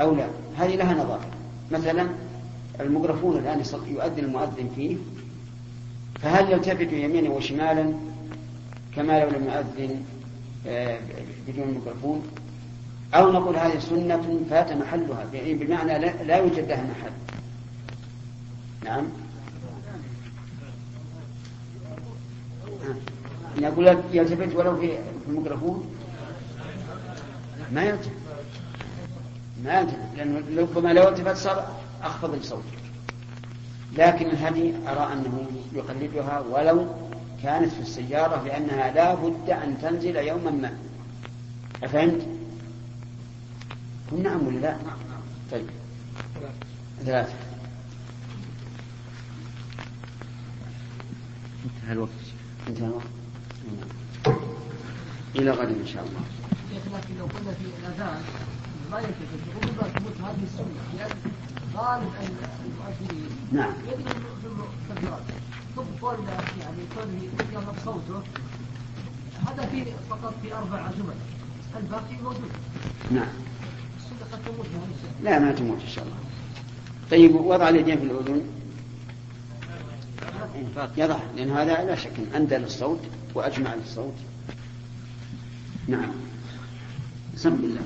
أو 0.00 0.14
لا؟ 0.14 0.26
هذه 0.58 0.76
لها 0.76 0.94
نظر. 0.94 1.20
مثلا 1.70 2.08
الميكروفون 2.80 3.36
الآن 3.36 3.62
يؤذن 3.88 4.24
المؤذن 4.24 4.70
فيه 4.76 4.96
فهل 6.22 6.52
يلتفت 6.52 6.92
يمينا 6.92 7.30
وشمالا 7.30 7.92
كما 8.96 9.24
لو 9.24 9.28
لم 9.28 9.44
يؤذن 9.44 10.04
آه، 10.66 10.98
بدون 11.48 11.66
ميكروفون 11.66 12.22
أو 13.14 13.32
نقول 13.32 13.56
هذه 13.56 13.78
سنة 13.78 14.40
فات 14.50 14.72
محلها 14.72 15.26
يعني 15.32 15.54
بمعنى 15.54 15.98
لا, 16.24 16.36
يوجد 16.36 16.68
لها 16.68 16.82
محل. 16.82 17.12
نعم. 18.84 19.04
آه. 22.66 23.60
نقول 23.60 23.98
يلتفت 24.12 24.56
ولو 24.56 24.76
في 24.76 24.88
في 24.88 25.28
الميكروفون؟ 25.28 25.93
ما 27.74 27.82
يلتفت 27.82 28.10
ما 29.64 29.80
يلتفت 29.80 29.98
لأنه 30.16 30.60
ربما 30.60 30.92
لو 30.92 31.08
التفت 31.08 31.36
صار 31.36 31.80
أخفض 32.02 32.34
الصوت. 32.34 32.64
لكن 33.96 34.26
الهدي 34.26 34.72
أرى 34.88 35.12
أنه 35.12 35.46
يقلدها 35.72 36.40
ولو 36.50 36.86
كانت 37.42 37.72
في 37.72 37.80
السيارة 37.80 38.42
لأنها 38.42 38.90
لا 38.92 39.14
بد 39.14 39.50
أن 39.50 39.78
تنزل 39.82 40.16
يوما 40.16 40.50
ما. 40.50 40.72
أفهمت؟ 41.82 42.26
قل 44.12 44.22
نعم 44.22 44.46
ولا 44.46 44.58
لا؟ 44.58 44.76
طيب. 45.52 45.66
ثلاثة. 47.04 47.34
انتهى 51.64 51.92
الوقت. 51.92 52.10
انتهى 52.68 52.86
الوقت. 52.86 53.04
نعم. 54.26 54.36
إلى 55.36 55.50
غد 55.50 55.68
إن 55.68 55.86
شاء 55.86 56.04
الله. 56.04 56.20
لكن 56.74 57.18
لو 57.18 57.24
قلنا 57.24 57.52
في 57.52 57.64
الأذان 57.80 58.22
لا 58.90 58.98
يلتفت 58.98 59.40
ربما 59.56 59.88
تموت 59.88 60.16
هذه 60.16 60.42
السنة. 60.42 60.82
لأن 60.98 61.16
غالب 61.76 62.12
المؤذنين 62.64 63.28
نعم. 63.52 63.72
يدري 63.86 64.04
في 64.04 64.46
التكبيرات 64.90 65.22
تبطل 65.76 66.24
يعني 66.60 66.82
كونه 66.94 67.22
يغض 67.52 67.76
صوته. 67.84 68.22
هذا 69.46 69.66
في 69.66 69.84
فقط 70.10 70.34
في 70.42 70.54
أربع 70.54 70.90
جمل. 70.98 71.14
الباقي 71.76 72.16
موجود. 72.22 72.50
نعم. 73.10 73.28
السنة 73.98 74.32
قد 74.32 74.38
تموت 74.44 74.66
لا 75.22 75.38
ما 75.38 75.52
تموت 75.52 75.80
إن 75.80 75.88
شاء 75.88 76.04
الله. 76.04 76.16
طيب 77.10 77.34
وضع 77.34 77.68
اليدين 77.68 77.98
في 77.98 78.04
الأذن. 78.04 78.42
يضع 80.96 81.18
لأن 81.36 81.50
هذا 81.50 81.84
لا 81.84 81.96
شك 81.96 82.12
أن 82.18 82.26
أندى 82.34 82.56
للصوت 82.56 83.00
وأجمع 83.34 83.74
للصوت 83.74 84.14
نعم. 85.88 86.10
بسم 87.34 87.48
الله. 87.48 87.80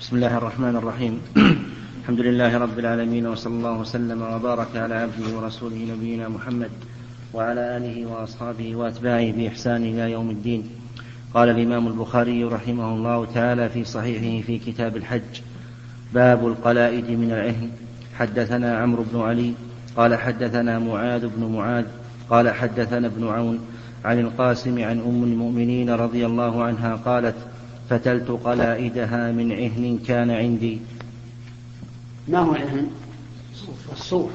بسم 0.00 0.16
الله 0.16 0.36
الرحمن 0.36 0.76
الرحيم. 0.76 1.20
الحمد 2.02 2.20
لله 2.20 2.58
رب 2.58 2.78
العالمين 2.78 3.26
وصلى 3.26 3.52
الله 3.52 3.78
وسلم 3.78 4.22
وبارك 4.22 4.76
على 4.76 4.94
عبده 4.94 5.36
ورسوله 5.36 5.76
نبينا 5.96 6.28
محمد 6.28 6.70
وعلى 7.34 7.76
آله 7.76 8.06
وأصحابه 8.06 8.76
وأتباعه 8.76 9.32
بإحسان 9.32 9.82
إلى 9.82 10.12
يوم 10.12 10.30
الدين. 10.30 10.70
قال 11.34 11.48
الإمام 11.48 11.86
البخاري 11.86 12.44
رحمه 12.44 12.94
الله 12.94 13.24
تعالى 13.34 13.68
في 13.68 13.84
صحيحه 13.84 14.46
في 14.46 14.58
كتاب 14.58 14.96
الحج 14.96 15.40
باب 16.14 16.46
القلائد 16.46 17.10
من 17.10 17.32
العهن. 17.32 17.70
حدثنا 18.18 18.78
عمرو 18.78 19.04
بن 19.12 19.20
علي 19.20 19.54
قال 19.96 20.14
حدثنا 20.14 20.78
معاذ 20.78 21.28
بن 21.28 21.52
معاذ 21.52 21.84
قال 22.30 22.48
حدثنا 22.48 23.06
ابن 23.06 23.28
عون 23.28 23.58
عن 24.04 24.18
القاسم 24.18 24.84
عن 24.84 24.98
أم 25.00 25.24
المؤمنين 25.24 25.90
رضي 25.90 26.26
الله 26.26 26.64
عنها 26.64 26.94
قالت 26.96 27.36
فتلت 27.90 28.30
قلائدها 28.44 29.32
من 29.32 29.52
عهن 29.52 29.98
كان 30.06 30.30
عندي. 30.30 30.80
ما 32.28 32.38
هو 32.38 32.54
العهن؟ 32.54 32.90
الصوف. 33.92 34.30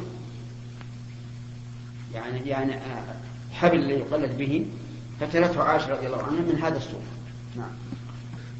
يعني 2.14 2.40
يعني 2.50 2.74
آه، 2.74 3.16
حبل 3.54 3.80
اللي 3.80 3.94
يقلد 3.94 4.38
به 4.38 4.66
فتلته 5.20 5.64
عائشة 5.64 5.90
رضي 5.90 6.08
الله 6.08 6.24
عنها 6.24 6.42
من 6.42 6.60
هذا 6.64 6.78
الصوف. 6.78 7.02
نعم. 7.58 7.70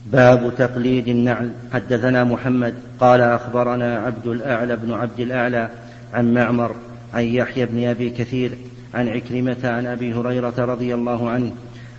باب 0.06 0.56
تقليد 0.58 1.08
النعل. 1.08 1.52
حدثنا 1.74 2.24
محمد. 2.24 2.76
قال 3.00 3.22
أخبرنا 3.22 3.98
عبد 3.98 4.28
الأعلى 4.28 4.76
بن 4.76 4.94
عبد 4.94 5.20
الأعلى 5.20 5.70
عن 6.14 6.34
معمر 6.34 6.76
عن 7.14 7.24
يحيى 7.24 7.66
بن 7.66 7.88
أبي 7.88 8.10
كثير 8.10 8.58
عن 8.94 9.08
عكرمة 9.08 9.58
عن 9.64 9.86
أبي 9.86 10.14
هريرة 10.14 10.54
رضي 10.58 10.94
الله 10.94 11.30
عنه 11.30 11.52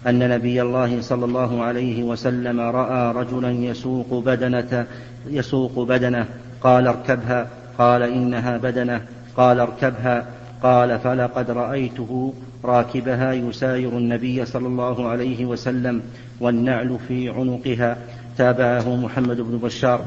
أن 0.07 0.29
نبي 0.29 0.63
الله 0.63 1.01
صلى 1.01 1.25
الله 1.25 1.63
عليه 1.63 2.03
وسلم 2.03 2.61
رأى 2.61 3.13
رجلا 3.13 3.51
يسوق 3.51 4.15
بدنة 4.15 4.87
يسوق 5.31 5.79
بدنة. 5.79 6.27
قال 6.61 6.87
اركبها. 6.87 7.49
قال 7.79 8.03
إنها 8.03 8.57
بدنة. 8.57 9.01
قال 9.37 9.61
اركبها. 9.61 10.27
قال 10.63 10.99
فلقد 10.99 11.51
رأيته 11.51 12.35
راكبها 12.65 13.33
يساير 13.33 13.89
النبي 13.89 14.45
صلى 14.45 14.67
الله 14.67 15.09
عليه 15.09 15.45
وسلم 15.45 16.03
والنعل 16.41 16.99
في 17.09 17.29
عنقها. 17.29 17.97
تابعه 18.39 18.97
محمد 18.97 19.41
بن 19.41 19.59
بشار. 19.59 20.01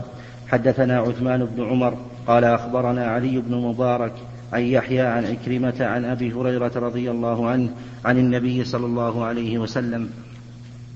حدثنا 0.48 1.00
عثمان 1.00 1.46
بن 1.46 1.63
عمر. 1.63 1.98
قال 2.27 2.44
أخبرنا 2.44 3.08
علي 3.08 3.38
بن 3.38 3.56
مبارك. 3.56 4.13
عن 4.53 4.62
يحيى 4.62 5.01
عن 5.01 5.25
عكرمة 5.25 5.86
عن 5.86 6.06
أبي 6.06 6.34
هريرة 6.34 6.72
رضي 6.75 7.12
الله 7.12 7.50
عنه 7.50 7.70
عن 8.06 8.18
النبي 8.18 8.63
صلى 8.63 8.86
الله 8.86 9.25
عليه 9.25 9.58
وسلم. 9.58 10.10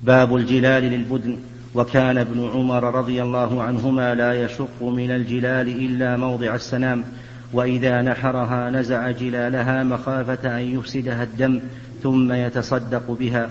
باب 0.03 0.35
الجلال 0.35 0.83
للبدن. 0.83 1.37
وكان 1.75 2.17
ابن 2.17 2.49
عمر 2.53 2.95
رضي 2.95 3.23
الله 3.23 3.63
عنهما 3.63 4.15
لا 4.15 4.43
يشق 4.43 4.83
من 4.83 5.11
الجلال 5.11 5.67
إلا 5.67 6.17
موضع 6.17 6.55
السنام. 6.55 7.03
وإذا 7.53 8.01
نحرها 8.01 8.69
نزع 8.69 9.11
جلالها 9.11 9.83
مخافة 9.83 10.57
أن 10.57 10.61
يفسدها 10.61 11.23
الدم 11.23 11.59
ثم 12.03 12.33
يتصدق 12.33 13.11
بها. 13.11 13.49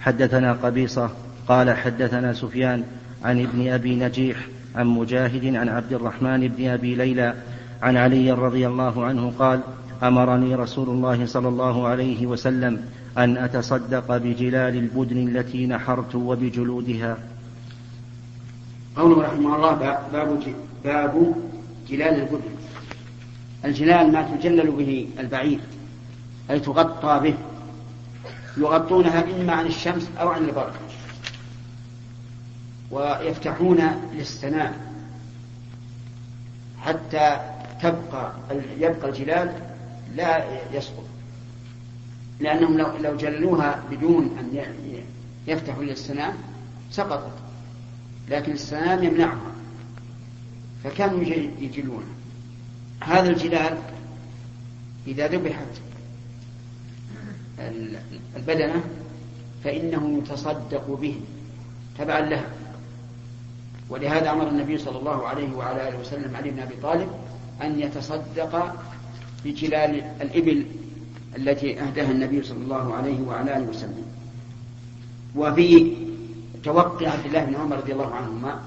حدثنا 0.00 0.52
قبيصة 0.52 1.10
قال 1.48 1.70
حدثنا 1.70 2.32
سفيان 2.32 2.82
عن 3.24 3.40
ابن 3.40 3.68
أبي 3.68 3.96
نجيح 3.96 4.36
عن 4.74 4.86
مجاهد 4.86 5.56
عن 5.56 5.68
عبد 5.68 5.92
الرحمن 5.92 6.48
بن 6.48 6.68
أبي 6.68 6.94
ليلى 6.94 7.34
عن 7.82 7.96
علي 7.96 8.32
رضي 8.32 8.66
الله 8.66 9.04
عنه 9.04 9.32
قال 9.38 9.60
أمرني 10.02 10.54
رسول 10.54 10.88
الله 10.88 11.26
صلى 11.26 11.48
الله 11.48 11.86
عليه 11.86 12.26
وسلم 12.26 12.88
أن 13.18 13.36
أتصدق 13.36 14.16
بجلال 14.16 14.76
البدن 14.76 15.28
التي 15.28 15.66
نحرت 15.66 16.14
وبجلودها. 16.14 17.18
قوله 18.96 19.22
رحمه 19.22 19.56
الله 19.56 19.74
باب 19.74 19.98
باب 20.84 21.34
جلال 21.88 22.14
البدن. 22.14 22.54
الجلال 23.64 24.12
ما 24.12 24.22
تجلل 24.22 24.70
به 24.70 25.08
البعير 25.18 25.60
أي 26.50 26.60
تغطى 26.60 27.20
به. 27.22 27.34
يغطونها 28.56 29.24
إما 29.40 29.52
عن 29.52 29.66
الشمس 29.66 30.10
أو 30.20 30.28
عن 30.28 30.44
البرد 30.44 30.72
ويفتحون 32.90 33.80
للسنام 34.14 34.72
حتى 36.80 37.53
تبقى 37.84 38.32
يبقى 38.78 39.08
الجلال 39.08 39.52
لا 40.14 40.44
يسقط. 40.72 41.04
لأنهم 42.40 42.78
لو 42.78 42.96
لو 43.00 43.16
جلوها 43.16 43.82
بدون 43.90 44.38
أن 44.38 44.68
يفتحوا 45.46 45.84
للسنام 45.84 46.34
سقطت. 46.90 47.32
لكن 48.28 48.52
السنام 48.52 49.04
يمنعها. 49.04 49.52
فكانوا 50.84 51.24
يجلونها 51.60 52.14
هذا 53.00 53.30
الجلال 53.30 53.78
إذا 55.06 55.26
ذبحت 55.28 55.80
البدنة 58.36 58.84
فإنه 59.64 60.18
يتصدق 60.18 60.90
به 60.90 61.20
تبعا 61.98 62.20
لها. 62.20 62.48
ولهذا 63.90 64.30
أمر 64.30 64.48
النبي 64.48 64.78
صلى 64.78 64.98
الله 64.98 65.28
عليه 65.28 65.54
وعلى 65.54 65.88
آله 65.88 65.98
وسلم 65.98 66.36
علي 66.36 66.50
بن 66.50 66.60
أبي 66.60 66.74
طالب 66.82 67.08
أن 67.62 67.80
يتصدق 67.80 68.74
بجلال 69.44 70.02
الإبل 70.20 70.66
التي 71.36 71.80
أهداها 71.80 72.10
النبي 72.10 72.42
صلى 72.42 72.64
الله 72.64 72.94
عليه 72.94 73.20
وعلى 73.20 73.56
آله 73.56 73.68
وسلم. 73.68 74.04
وفي 75.36 75.96
توقي 76.64 77.06
عبد 77.06 77.26
الله 77.26 77.44
بن 77.44 77.54
عمر 77.54 77.76
رضي 77.76 77.92
الله 77.92 78.14
عنهما 78.14 78.60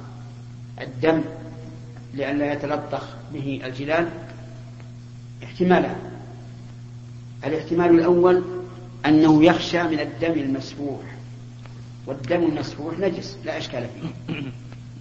الدم 0.81 1.21
لئلا 2.13 2.53
يتلطخ 2.53 3.03
به 3.33 3.61
الجلال 3.65 4.09
احتمالان 5.43 5.95
الاحتمال 7.45 7.89
الأول 7.89 8.43
أنه 9.05 9.43
يخشى 9.43 9.83
من 9.83 9.99
الدم 9.99 10.31
المسفوح. 10.31 11.01
والدم 12.07 12.43
المسفوح 12.43 12.99
نجس 12.99 13.37
لا 13.45 13.57
إشكال 13.57 13.87
فيه. 13.87 14.41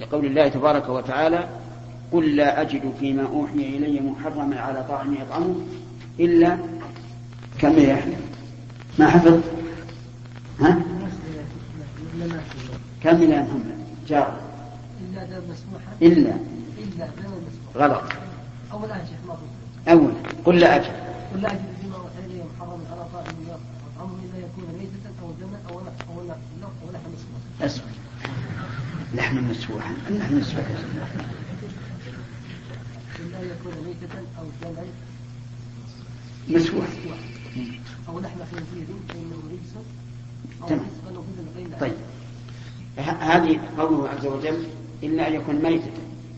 لقول 0.01 0.27
الله 0.27 0.49
تبارك 0.49 0.89
وتعالى 0.89 1.49
قل 2.13 2.37
لا 2.37 2.61
أجد 2.61 2.93
فيما 3.01 3.23
أوحي 3.23 3.77
إلي 3.77 4.01
محرما 4.01 4.61
على 4.61 4.85
طاعم 4.89 5.15
يطعمه 5.15 5.55
إلا 6.21 6.59
كم 7.59 7.79
يا 7.79 8.17
ما 8.99 9.11
حفظ؟ 9.11 9.41
ها؟ 10.61 10.79
كم 13.03 13.17
إلى 13.17 13.43
محمد 13.43 13.79
جار. 14.09 14.41
إلا 15.01 15.25
مسموحا 15.25 15.93
إلا. 16.03 16.31
إلا 16.79 17.07
دم 17.07 17.33
مسموحا 17.47 17.87
غلط. 17.89 18.03
أول 18.73 18.91
آية 18.91 19.05
شيخ 19.05 19.19
ما 19.29 19.37
أول. 19.93 20.13
قل 20.45 20.59
لا 20.59 20.77
أجد 20.77 20.93
قل 21.35 21.43
لا 21.43 21.53
أجد 21.53 21.65
فيما 21.81 21.97
أوحي 21.97 22.27
إلي 22.27 22.43
محرما 22.57 22.85
على 22.93 23.07
طاعم 23.13 23.35
يطعمه 23.43 24.15
إلا 24.25 24.39
يكون 24.39 24.79
ميتة 24.79 25.23
أو 25.23 25.31
دما 25.41 25.59
أو 25.71 25.81
أو 25.81 26.93
لحم 26.93 27.11
مسموحا 27.61 27.97
لحم 29.15 29.51
مسفوحا 29.51 29.95
اللحم 30.11 30.35
مسفوح 30.35 30.65
يكون 33.43 33.73
ميتة 33.87 34.15
أو 34.39 34.45
دما 34.63 34.85
مسفوح 36.49 36.87
أو 38.09 38.21
لحم 38.21 38.39
خنزير 38.53 38.87
فإنه 39.09 39.43
رجس. 39.53 39.73
أو 40.63 40.69
غير 41.57 41.69
طيب. 41.81 41.95
هذه 43.21 43.61
قوله 43.79 44.09
عز 44.09 44.27
وجل 44.27 44.67
إلا 45.03 45.29
أن 45.29 45.35
يكون 45.35 45.55
ميتة 45.55 45.91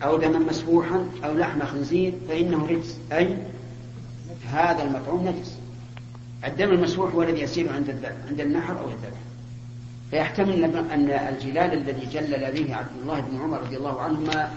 أو 0.02 0.16
دما 0.16 0.38
مسفوحا 0.38 1.08
أو 1.24 1.34
لحم 1.34 1.62
خنزير 1.62 2.14
فإنه 2.28 2.66
رجس. 2.66 2.98
أي 3.12 3.36
هذا 4.50 4.82
المطعوم 4.82 5.28
نجس. 5.28 5.58
الدم 6.44 6.70
المسفوح 6.70 7.14
هو 7.14 7.22
الذي 7.22 7.40
يسير 7.40 7.72
عند 7.72 8.14
عند 8.28 8.40
النحر 8.40 8.78
أو 8.78 8.88
الذبح. 8.88 9.18
فيحتمل 10.10 10.64
أن 10.64 11.10
الجلال 11.10 11.72
الذي 11.72 12.06
جلل 12.06 12.52
به 12.52 12.74
عبد 12.74 12.90
الله 13.02 13.20
بن 13.20 13.40
عمر 13.40 13.60
رضي 13.60 13.76
الله 13.76 14.00
عنهما 14.00 14.52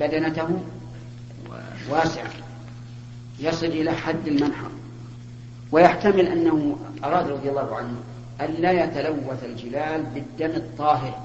بدنته 0.00 0.60
واسعة 1.90 2.30
يصل 3.40 3.66
إلى 3.66 3.92
حد 3.92 4.28
المنحر 4.28 4.70
ويحتمل 5.72 6.26
أنه 6.26 6.76
أراد 7.04 7.28
رضي 7.28 7.50
الله 7.50 7.76
عنه 7.76 7.94
أن 8.40 8.54
لا 8.58 8.84
يتلوث 8.84 9.44
الجلال 9.44 10.02
بالدم 10.02 10.56
الطاهر 10.56 11.18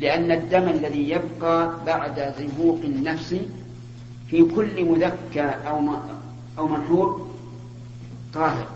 لأن 0.00 0.32
الدم 0.32 0.68
الذي 0.68 1.10
يبقى 1.10 1.70
بعد 1.86 2.34
زهوق 2.38 2.80
النفس 2.84 3.36
في 4.30 4.42
كل 4.44 4.84
مذكى 4.84 5.40
أو 5.40 5.96
أو 6.58 6.68
منحور 6.68 7.28
طاهر. 8.34 8.66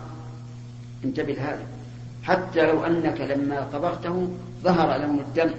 انتبه 1.05 1.33
لهذا. 1.33 1.65
حتى 2.23 2.65
لو 2.65 2.85
أنك 2.85 3.21
لما 3.21 3.67
طبخته 3.73 4.29
ظهر 4.63 5.01
لون 5.01 5.19
الدم 5.19 5.49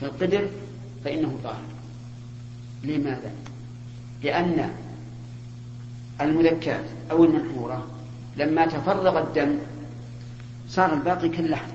في 0.00 0.06
القدر 0.06 0.48
فإنه 1.04 1.38
طاهر. 1.44 1.62
لماذا؟ 2.84 3.32
لأن 4.22 4.70
المذكات 6.20 6.84
أو 7.10 7.24
المنحورة 7.24 7.86
لما 8.36 8.66
تفرغ 8.66 9.18
الدم 9.18 9.58
صار 10.68 10.94
الباقي 10.94 11.28
كاللحم. 11.28 11.70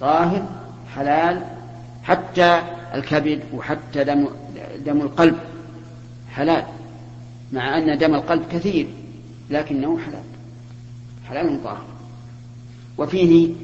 طاهر 0.00 0.48
حلال 0.94 1.42
حتى 2.02 2.62
الكبد 2.94 3.40
وحتى 3.54 4.04
دم 4.04 4.28
دم 4.86 5.00
القلب. 5.00 5.38
حلال 6.30 6.64
مع 7.52 7.78
أن 7.78 7.98
دم 7.98 8.14
القلب 8.14 8.42
كثير 8.52 8.88
لكنه 9.50 9.98
حلال. 9.98 10.24
حلال 11.28 11.64
طاهر 11.64 11.84
وفيه 12.98 13.54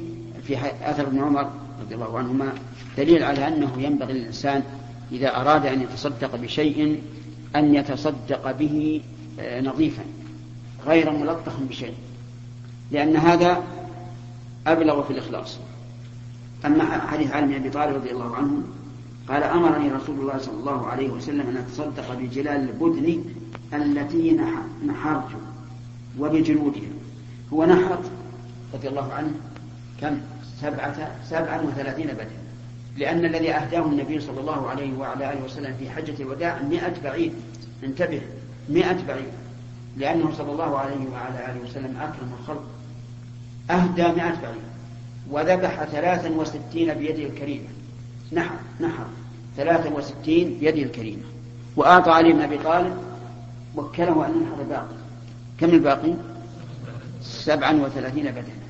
في 0.43 0.57
أثر 0.83 1.07
ابن 1.07 1.19
عمر 1.19 1.49
رضي 1.81 1.95
الله 1.95 2.17
عنهما 2.17 2.53
دليل 2.97 3.23
على 3.23 3.47
أنه 3.47 3.71
ينبغي 3.77 4.13
للإنسان 4.13 4.63
إذا 5.11 5.35
أراد 5.35 5.65
أن 5.65 5.81
يتصدق 5.81 6.35
بشيء 6.35 7.01
أن 7.55 7.75
يتصدق 7.75 8.51
به 8.51 9.01
آه، 9.39 9.61
نظيفا 9.61 10.03
غير 10.87 11.11
ملطخ 11.11 11.59
بشيء. 11.59 11.93
لأن 12.91 13.15
هذا 13.15 13.63
أبلغ 14.67 15.03
في 15.03 15.13
الإخلاص. 15.13 15.57
أما 16.65 16.83
حديث 17.07 17.31
بن 17.31 17.53
أبي 17.53 17.69
طالب 17.69 17.95
رضي 17.95 18.11
الله 18.11 18.35
عنه 18.35 18.61
قال 19.29 19.43
أمرني 19.43 19.91
رسول 19.91 20.19
الله 20.19 20.37
صلى 20.37 20.53
الله 20.59 20.87
عليه 20.87 21.09
وسلم 21.09 21.47
أن 21.49 21.57
أتصدق 21.57 22.13
بجلال 22.13 22.69
البدن 22.69 23.23
التي 23.73 24.37
نح- 24.37 24.85
نحرت 24.87 25.29
وبجلودها 26.19 26.89
هو 27.53 27.65
نحر 27.65 27.99
رضي 28.73 28.87
الله 28.87 29.13
عنه 29.13 29.31
كم؟ 30.01 30.17
سبعة 30.61 31.11
سبعا 31.29 31.61
وثلاثين 31.61 32.07
بدنة 32.07 32.40
لأن 32.97 33.25
الذي 33.25 33.51
أهداه 33.51 33.85
النبي 33.85 34.19
صلى 34.19 34.39
الله 34.39 34.69
عليه 34.69 34.97
وعلى 34.97 35.33
آله 35.33 35.43
وسلم 35.43 35.75
في 35.79 35.89
حجة 35.89 36.23
الوداع 36.23 36.61
مئة 36.61 36.93
بعير 37.03 37.31
انتبه 37.83 38.21
مئة 38.69 38.97
بعير 39.07 39.31
لأنه 39.97 40.31
صلى 40.37 40.51
الله 40.51 40.77
عليه 40.77 41.09
وعلى 41.13 41.45
آله 41.51 41.59
وسلم 41.63 41.97
أكرم 41.97 42.31
الخلق. 42.39 42.63
أهدى 43.71 44.03
مئة 44.03 44.41
بعير 44.41 44.61
وذبح 45.29 45.83
ثلاثا 45.83 46.29
وستين 46.29 46.93
بيده 46.93 47.23
الكريمة. 47.23 47.67
نحر 48.33 48.55
نحر. 48.81 49.05
ثلاثا 49.57 49.89
وستين 49.89 50.57
بيده 50.59 50.83
الكريمة. 50.83 51.23
وأعطى 51.75 52.11
علي 52.11 52.33
بن 52.33 52.41
أبي 52.41 52.57
طالب 52.57 52.97
وكله 53.75 54.25
أن 54.25 54.31
ينحر 54.41 54.61
الباقي. 54.61 54.95
كم 55.59 55.69
الباقي؟ 55.69 56.13
سبعا 57.21 57.73
وثلاثين 57.73 58.31
بدنة 58.31 58.61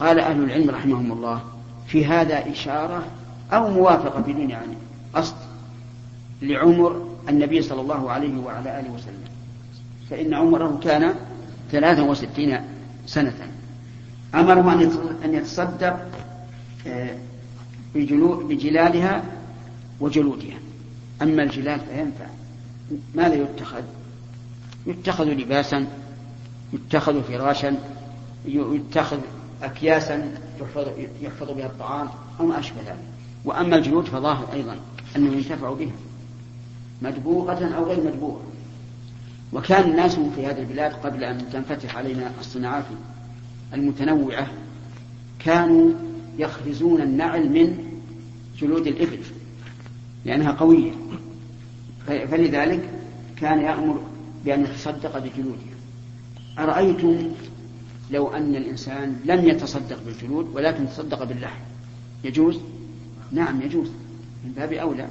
قال 0.00 0.18
أهل 0.18 0.44
العلم 0.44 0.70
رحمهم 0.70 1.12
الله 1.12 1.40
في 1.86 2.06
هذا 2.06 2.50
إشارة 2.52 3.04
أو 3.54 3.70
موافقة 3.70 4.20
بدون 4.20 4.50
يعني. 4.50 4.74
قصد 5.14 5.34
لعمر 6.42 7.08
النبي 7.28 7.62
صلى 7.62 7.80
الله 7.80 8.10
عليه 8.10 8.38
وعلى 8.38 8.80
آله 8.80 8.90
وسلم. 8.90 9.24
فإن 10.10 10.34
عمره 10.34 10.80
كان 10.82 11.14
ثلاثا 11.72 12.02
وستين 12.02 12.60
سنة. 13.06 13.34
أمره 14.34 14.72
أن 14.72 14.90
يتص- 14.90 15.24
أن 15.24 15.34
يتصدق 15.34 16.06
آه، 16.86 17.16
بجلالها 17.94 19.24
وجلودها. 20.00 20.56
أما 21.22 21.42
الجلال 21.42 21.80
فينفع. 21.80 22.26
ماذا 23.14 23.34
يتخذ؟ 23.34 23.82
يتخذ 24.86 25.24
لباسا 25.24 25.86
يتخذ 26.72 27.22
فراشا 27.22 27.76
يتخذ 28.46 29.18
أكياسا 29.62 30.30
يحفظ, 30.60 30.88
يحفظ 31.22 31.50
بها 31.50 31.66
الطعام 31.66 32.08
أو 32.40 32.46
ما 32.46 32.58
أشبه 32.58 32.80
ذلك. 32.80 32.98
وأما 33.44 33.76
الجلود 33.76 34.04
فظاهر 34.04 34.52
أيضا 34.52 34.76
أنه 35.16 35.32
ينتفع 35.32 35.72
بها 35.72 35.92
مدبوغة 37.02 37.74
أو 37.76 37.84
غير 37.84 38.04
مدبوغة. 38.04 38.42
وكان 39.52 39.90
الناس 39.90 40.14
في 40.14 40.46
هذه 40.46 40.58
البلاد 40.58 40.92
قبل 40.92 41.24
أن 41.24 41.50
تنفتح 41.52 41.96
علينا 41.96 42.32
الصناعات 42.40 42.84
المتنوعة 43.74 44.46
كانوا 45.38 45.92
يخرزون 46.38 47.00
النعل 47.00 47.48
من 47.50 47.78
جلود 48.58 48.86
الإبل 48.86 49.20
لأنها 50.24 50.52
قوية. 50.52 50.92
فلذلك 52.06 52.90
كان 53.36 53.60
يأمر 53.60 54.00
بأن 54.44 54.64
يتصدق 54.64 55.18
بجلودها. 55.18 55.74
أرأيتم 56.58 57.30
لو 58.10 58.28
أن 58.28 58.56
الإنسان 58.56 59.20
لم 59.24 59.48
يتصدق 59.48 59.98
بالجلود 60.06 60.48
ولكن 60.54 60.86
تصدق 60.88 61.24
باللحم؟ 61.24 61.60
يجوز؟ 62.24 62.60
نعم 63.34 63.62
يجوز. 63.62 63.88
من 64.44 64.52
باب 64.56 64.72
أولى. 64.72 65.06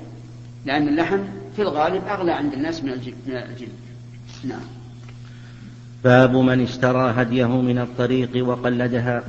لأن 0.66 0.88
اللحم 0.88 1.20
في 1.56 1.62
الغالب 1.62 2.04
أغلى 2.08 2.32
عند 2.32 2.54
الناس 2.54 2.84
من 2.84 2.90
الجلد. 2.90 3.70
نعم. 4.44 4.62
باب 6.04 6.36
من 6.36 6.62
اشترى 6.62 7.14
هديه 7.18 7.62
من 7.62 7.78
الطريق 7.78 8.48
وقلدها. 8.48 9.24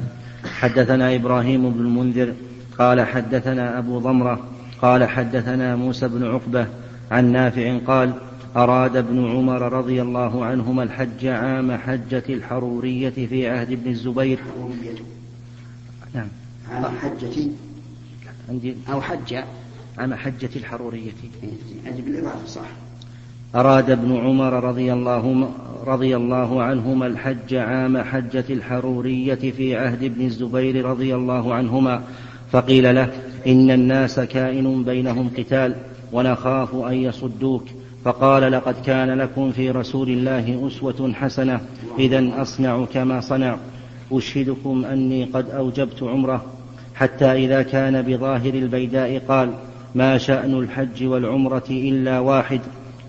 حدثنا 0.45 1.15
إبراهيم 1.15 1.71
بن 1.71 1.81
المنذر. 1.81 2.35
قال 2.79 3.01
حدثنا 3.01 3.79
أبو 3.79 3.99
ضمرة. 3.99 4.49
قال 4.83 5.05
حدثنا 5.05 5.77
موسى 5.77 6.09
بن 6.09 6.25
عقبة 6.25 6.67
عن 7.11 7.33
نافع 7.33 7.79
قال 7.87 8.15
أراد 8.57 8.97
ابن 8.97 9.31
عمر 9.31 9.73
رضي 9.73 10.03
الله 10.03 10.45
عنهما 10.45 10.83
الحج 10.83 11.27
عام 11.27 11.77
حجة 11.77 12.23
الحرورية 12.29 13.11
في 13.11 13.49
عهد 13.49 13.73
ابن 13.73 13.91
الزبير. 13.91 14.39
نعم. 16.15 16.29
على 16.71 16.91
حجة 16.91 17.49
عندي. 18.49 18.75
أو 18.93 19.01
حجة. 19.01 19.45
عام 19.99 20.15
حجة 20.15 20.51
الحرورية. 20.57 21.13
أجب 21.87 22.09
الإضافة 22.09 22.47
صح. 22.47 22.69
أراد 23.55 23.91
ابن 23.91 24.17
عمر 24.17 24.65
رضي 24.65 24.93
الله, 24.93 25.51
رضي 25.87 26.17
الله 26.17 26.63
عنهما 26.63 27.07
الحج 27.07 27.55
عام 27.55 27.99
حجة 27.99 28.45
الحرورية 28.51 29.35
في 29.35 29.77
عهد 29.77 30.03
ابن 30.03 30.25
الزبير 30.27 30.85
رضي 30.85 31.15
الله 31.15 31.55
عنهما 31.55 32.03
فقيل 32.53 32.95
له 32.95 33.13
إن 33.47 33.71
الناس 33.71 34.21
كائن 34.21 34.85
بينهم 34.85 35.31
قتال 35.39 35.75
ونخاف 36.13 36.75
أن 36.75 36.95
يصدوك. 36.95 37.65
فقال 38.05 38.53
لقد 38.53 38.75
كان 38.87 39.19
لكم 39.19 39.53
في 39.53 39.71
رسول 39.71 40.09
الله 40.09 40.67
أسوة 40.67 41.13
حسنة 41.13 41.61
إذا 41.99 42.43
أصنع 42.43 42.85
كما 42.85 43.21
صنع. 43.21 43.57
أشهدكم 44.13 44.85
أني 44.85 45.25
قد 45.25 45.51
أوجبت 45.51 46.03
عمره. 46.03 46.45
حتى 46.95 47.33
إذا 47.33 47.63
كان 47.63 48.03
بظاهر 48.03 48.55
البيداء 48.55 49.23
قال 49.29 49.51
ما 49.95 50.19
شأن 50.19 50.59
الحج 50.59 51.05
والعمرة 51.05 51.65
إلا 51.71 52.19
واحد 52.19 52.61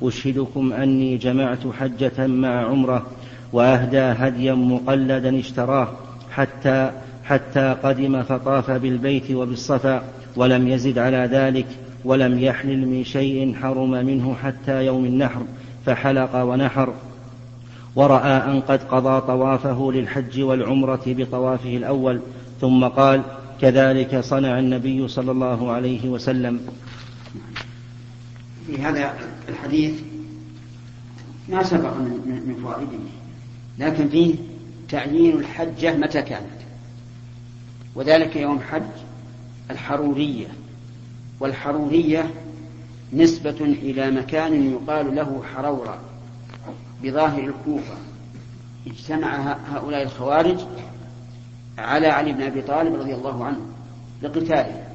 أشهدكم 0.02 0.74
أني 0.74 1.18
جمعت 1.18 1.60
حجة 1.80 2.28
مع 2.28 2.66
عمرة 2.66 3.06
وأهدى 3.54 4.00
هديا 4.00 4.54
مقلدا 4.54 5.40
اشتراه 5.40 5.88
حتى 6.32 6.92
حتى 7.24 7.76
قدم 7.84 8.24
فطاف 8.24 8.72
بالبيت 8.72 9.32
وبالصفا 9.32 10.04
ولم 10.36 10.68
يزد 10.68 10.98
على 10.98 11.30
ذلك 11.32 11.66
ولم 12.06 12.40
يحلل 12.40 12.88
من 12.88 13.04
شيء 13.04 13.56
حرم 13.62 13.92
منه 13.92 14.36
حتى 14.44 14.86
يوم 14.86 15.06
النحر 15.06 15.42
فحلق 15.86 16.36
ونحر. 16.36 16.94
ورأى 17.96 18.32
أن 18.32 18.62
قد 18.62 18.84
قضى 18.84 19.22
طوافه 19.22 19.92
للحج 19.92 20.42
والعمرة 20.42 21.02
بطوافه 21.06 21.78
الأول 21.78 22.20
ثم 22.62 22.84
قال 22.84 23.22
كذلك 23.62 24.20
صنع 24.20 24.60
النبي 24.60 25.08
صلى 25.08 25.32
الله 25.32 25.72
عليه 25.72 26.10
وسلم. 26.10 26.60
في 28.68 28.82
هذا 28.82 29.14
الحديث 29.50 29.94
ما 31.50 31.64
سبق 31.64 31.94
من 31.98 32.44
من 32.48 32.56
فوائده 32.64 33.00
لكن 33.80 34.10
فيه 34.10 34.36
تعيين 34.90 35.40
الحجة 35.40 35.98
متى 35.98 36.22
كانت. 36.22 36.60
وذلك 37.96 38.36
يوم 38.36 38.60
حج 38.60 38.84
الحرورية 39.72 40.48
والحرورية 41.40 42.34
نسبة 43.14 43.58
إلى 43.62 44.12
مكان 44.12 44.72
يقال 44.72 45.16
له 45.16 45.44
حرورة 45.56 46.00
بظاهر 47.04 47.44
الكوفة. 47.44 47.96
اجتمع 48.88 49.58
هؤلاء 49.74 50.04
الخوارج 50.04 50.58
على 51.78 52.08
علي 52.08 52.34
بن 52.34 52.42
أبي 52.42 52.62
طالب 52.62 52.96
رضي 52.96 53.14
الله 53.14 53.46
عنه 53.46 53.60
لقتاله. 54.22 54.86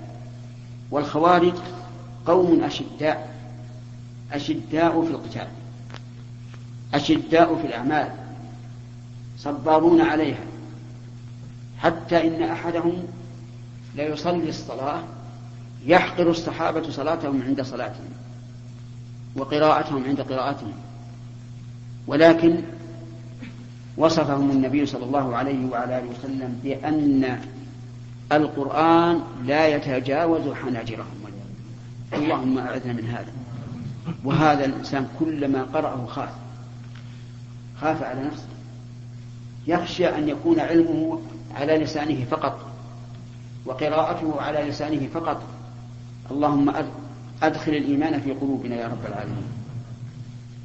والخوارج 0.91 1.55
قوم 2.27 2.65
أشداء 2.65 3.35
أشداء 4.33 5.05
في 5.05 5.11
القتال 5.11 5.49
أشداء 6.95 7.57
في 7.57 7.67
الأعمال 7.67 8.09
صبارون 9.39 10.01
عليها 10.01 10.45
حتى 11.79 12.29
إن 12.29 12.43
أحدهم 12.43 13.03
ليصلي 13.97 14.49
الصلاة 14.49 15.03
يحقر 15.87 16.31
الصحابة 16.31 16.91
صلاتهم 16.91 17.43
عند 17.43 17.63
صلاتهم 17.63 18.11
وقراءتهم 19.37 20.05
عند 20.05 20.21
قراءتهم 20.21 20.73
ولكن 22.07 22.63
وصفهم 24.01 24.51
النبي 24.51 24.87
صلى 24.87 25.05
الله 25.05 25.37
عليه 25.37 25.71
وعلى 25.71 25.99
آله 25.99 26.09
وسلم 26.19 26.61
بأن 26.65 27.41
القرآن 28.33 29.21
لا 29.45 29.69
يتجاوز 29.69 30.55
حناجرهم. 30.55 31.21
اللهم 32.13 32.59
أعذنا 32.59 32.93
من 32.93 33.05
هذا. 33.05 33.33
وهذا 34.25 34.65
الإنسان 34.65 35.09
كلما 35.19 35.63
قرأه 35.63 36.07
خاف. 36.07 36.31
خاف 37.81 38.03
على 38.03 38.21
نفسه. 38.21 38.49
يخشى 39.67 40.09
أن 40.09 40.29
يكون 40.29 40.61
علمه 40.61 41.21
على 41.55 41.79
لسانه 41.79 42.25
فقط 42.25 42.61
وقراءته 43.67 44.41
على 44.41 44.59
لسانه 44.59 45.09
فقط. 45.15 45.43
اللهم 46.31 46.73
أدخل 47.43 47.73
الإيمان 47.73 48.21
في 48.21 48.33
قلوبنا 48.33 48.77
يا 48.77 48.89
رب 48.89 49.07
العالمين. 49.09 49.49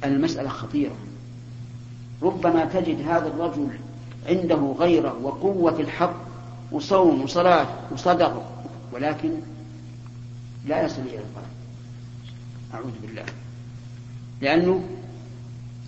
المسألة 0.04 0.48
خطيرة. 0.48 0.96
ربما 2.22 2.64
تجد 2.64 3.08
هذا 3.08 3.26
الرجل 3.26 3.68
عنده 4.28 4.74
غيرة 4.78 5.18
وقوة 5.22 5.80
الحق 5.80 6.16
وصوم 6.72 7.22
وصلاة 7.22 7.66
وصدق 7.92 8.42
ولكن 8.92 9.30
لا 10.66 10.84
يصل 10.84 11.02
إلى 11.02 11.18
القلب. 11.18 11.46
أعوذ 12.74 12.92
بالله. 13.02 13.24
لأنه 14.40 14.84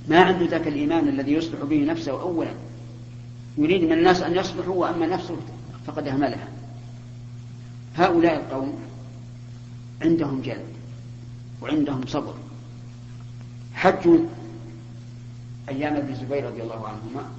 ما 0.08 0.20
عنده 0.20 0.46
ذاك 0.46 0.68
الإيمان 0.68 1.08
الذي 1.08 1.32
يصلح 1.32 1.64
به 1.64 1.84
نفسه 1.84 2.20
أولا. 2.20 2.50
يريد 3.58 3.82
من 3.82 3.92
الناس 3.92 4.22
أن 4.22 4.36
يصلحوا 4.36 4.74
وأما 4.74 5.06
نفسه 5.06 5.36
فقد 5.86 6.08
أهملها 6.08 6.48
هؤلاء 7.96 8.36
القوم 8.36 8.78
عندهم 10.02 10.40
جلد 10.40 10.66
وعندهم 11.62 12.00
صبر. 12.06 12.34
حجوا 13.74 14.18
أيام 15.68 15.96
ابن 15.96 16.12
الزبير 16.12 16.46
رضي 16.46 16.62
الله 16.62 16.88
عنهما 16.88 17.30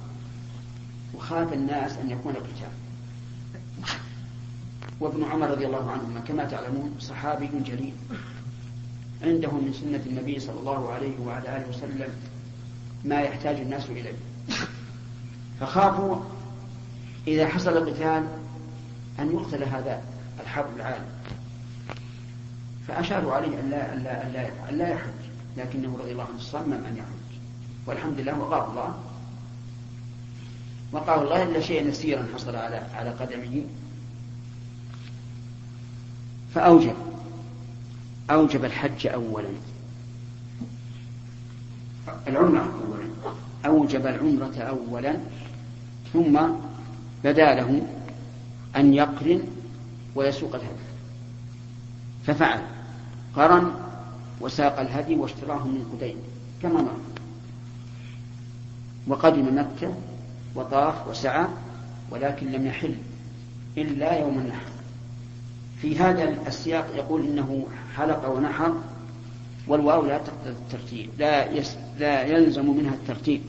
وخاف 1.14 1.52
الناس 1.52 1.96
أن 1.96 2.10
يكون 2.10 2.32
قتال. 2.32 2.70
وابن 5.00 5.24
عمر 5.24 5.50
رضي 5.50 5.66
الله 5.66 5.90
عنهما 5.90 6.20
كما 6.20 6.44
تعلمون 6.44 6.96
صحابي 7.00 7.50
جليل. 7.64 7.94
عنده 9.22 9.50
من 9.50 9.72
سنة 9.72 10.02
النبي 10.06 10.40
صلى 10.40 10.60
الله 10.60 10.92
عليه 10.92 11.18
وعلى 11.20 11.56
آله 11.56 11.68
وسلم 11.68 12.08
ما 13.04 13.20
يحتاج 13.20 13.56
الناس 13.56 13.90
إليه. 13.90 14.14
فخافوا 15.60 16.16
إذا 17.26 17.48
حصل 17.48 17.90
قتال 17.90 18.26
أن 19.18 19.32
يقتل 19.32 19.64
هذا 19.64 20.02
الحرب 20.40 20.76
العالم. 20.76 21.06
فأشاروا 22.88 23.32
عليه 23.32 23.60
أن 23.60 23.70
لا, 23.70 23.92
أن 23.94 24.02
لا, 24.02 24.26
أن 24.26 24.32
لا, 24.32 24.70
أن 24.70 24.78
لا 24.78 24.88
يحج. 24.88 25.20
لكنه 25.56 25.98
رضي 25.98 26.12
الله 26.12 26.24
عنه 26.24 26.38
صمم 26.38 26.72
أن 26.72 26.96
يحج. 26.96 27.19
والحمد 27.86 28.20
لله 28.20 28.38
وقاه 28.38 28.70
الله. 28.70 28.94
وقاه 30.92 31.22
الله 31.22 31.42
إلا 31.42 31.60
شيئا 31.60 31.88
يسيرا 31.88 32.26
حصل 32.34 32.56
على 32.56 32.76
على 32.94 33.10
قدمه. 33.10 33.62
فأوجب. 36.54 36.94
أوجب 38.30 38.64
الحج 38.64 39.06
أولا. 39.06 39.48
العمرة 42.26 42.60
أولا. 42.60 43.34
أوجب 43.66 44.06
العمرة 44.06 44.58
أولا. 44.58 45.16
ثم 46.12 46.40
بدا 47.24 47.54
له 47.54 47.86
أن 48.76 48.94
يقرن 48.94 49.42
ويسوق 50.14 50.54
الهدي. 50.54 50.86
ففعل. 52.26 52.60
قرن 53.36 53.74
وساق 54.40 54.80
الهدي 54.80 55.14
واشتراه 55.14 55.64
من 55.64 55.90
قدين 55.92 56.16
كما 56.62 56.82
مر. 56.82 57.09
وقدم 59.06 59.58
مكة 59.58 59.94
وطاف 60.54 61.08
وسعى 61.08 61.46
ولكن 62.10 62.52
لم 62.52 62.66
يحل 62.66 62.94
إلا 63.78 64.18
يوم 64.18 64.38
النحر. 64.38 64.70
في 65.82 65.98
هذا 65.98 66.36
السياق 66.46 66.86
يقول 66.96 67.26
إنه 67.26 67.66
حلق 67.96 68.28
ونحر 68.28 68.74
والواو 69.68 70.06
لا 70.06 70.18
تقتضي 70.18 70.50
الترتيب 70.50 71.10
لا, 71.18 71.52
يس 71.52 71.76
لا 71.98 72.22
يلزم 72.22 72.76
منها 72.76 72.94
الترتيب. 72.94 73.40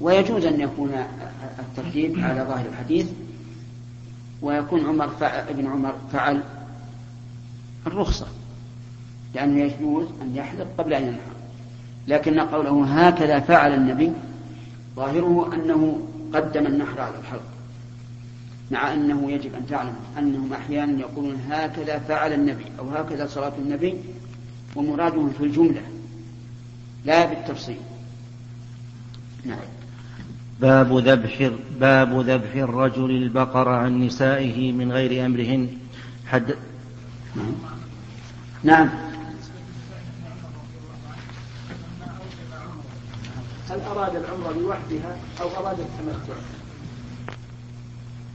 ويجوز 0.00 0.44
أن 0.44 0.60
يكون 0.60 0.92
الترتيب 1.58 2.18
على 2.18 2.42
ظاهر 2.42 2.66
الحديث 2.66 3.06
ويكون 4.42 4.86
عمر 4.86 5.10
ابن 5.22 5.66
عمر 5.66 5.94
فعل 6.12 6.42
الرخصة 7.86 8.26
لأنه 9.34 9.60
يجوز 9.60 10.06
أن 10.22 10.36
يحلق 10.36 10.66
قبل 10.78 10.94
أن 10.94 11.02
ينحر. 11.02 11.35
لكن 12.08 12.40
قوله 12.40 12.84
هكذا 12.84 13.40
فعل 13.40 13.74
النبي 13.74 14.12
ظاهره 14.96 15.54
أنه 15.54 16.00
قدم 16.34 16.66
النحر 16.66 17.00
على 17.00 17.14
الحلق 17.18 17.42
مع 18.70 18.94
أنه 18.94 19.30
يجب 19.30 19.54
أن 19.54 19.66
تعلم 19.66 19.94
أنهم 20.18 20.52
أحيانا 20.52 21.00
يقولون 21.00 21.36
هكذا 21.50 21.98
فعل 21.98 22.32
النبي 22.32 22.64
أو 22.78 22.88
هكذا 22.88 23.26
صلاة 23.26 23.52
النبي 23.58 23.94
ومرادهم 24.76 25.32
في 25.38 25.44
الجملة 25.44 25.82
لا 27.04 27.24
بالتفصيل. 27.26 27.76
نعم. 29.44 29.58
باب 30.60 30.98
ذبح 30.98 31.50
باب 31.80 32.20
ذبح 32.20 32.54
الرجل 32.54 33.10
البقر 33.10 33.68
عن 33.68 34.00
نسائه 34.00 34.72
من 34.72 34.92
غير 34.92 35.26
أمرهن. 35.26 35.68
حد 36.26 36.54
نعم, 37.36 37.54
نعم. 38.64 38.88
هل 43.70 43.80
أراد 43.80 44.16
العمرة 44.16 44.52
لوحدها 44.52 45.16
أو 45.40 45.48
أراد 45.48 45.80
التمتع؟ 45.80 46.40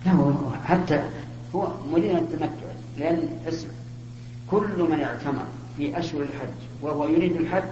لا 0.06 0.12
هو 0.12 0.34
حتى 0.66 1.10
هو 1.56 1.68
مريد 1.92 2.16
التمتع 2.16 2.72
لأن 2.98 3.30
اسم 3.48 3.68
كل 4.52 4.88
من 4.92 5.02
اعتمر 5.02 5.46
في 5.78 6.00
أشهر 6.00 6.22
الحج 6.22 6.60
وهو 6.82 7.08
يريد 7.08 7.36
الحج 7.36 7.70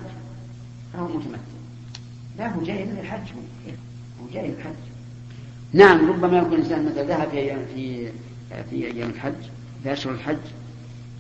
فهو 0.93 1.07
متمتع. 1.07 1.39
لا 2.37 2.55
هو 2.55 2.61
جاي 2.61 2.85
للحج 2.85 3.31
هو 4.21 4.27
جاي 4.33 4.47
للحج. 4.47 4.73
نعم 5.73 6.09
ربما 6.09 6.37
يكون 6.37 6.53
الإنسان 6.53 6.85
مثلا 6.85 7.03
ذهب 7.03 7.29
في 7.29 7.37
أيام 7.37 7.65
في 7.75 8.11
في 8.69 8.87
أيام 8.87 9.09
الحج 9.09 9.33
في 9.83 9.93
أشهر 9.93 10.13
الحج 10.13 10.37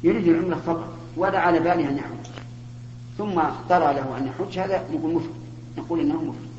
يريد 0.03 0.27
العمرة 0.27 0.55
فقط 0.55 0.93
ولا 1.17 1.39
على 1.39 1.59
باله 1.59 1.89
أن 1.89 1.97
يحج 1.97 2.31
ثم 3.17 3.41
طرى 3.69 3.93
له 3.93 4.17
أن 4.17 4.27
يحج 4.27 4.59
هذا 4.59 4.85
نقول 4.93 5.13
مفرد 5.13 5.48
نقول 5.79 5.99
إنه 5.99 6.21
مفرد 6.23 6.49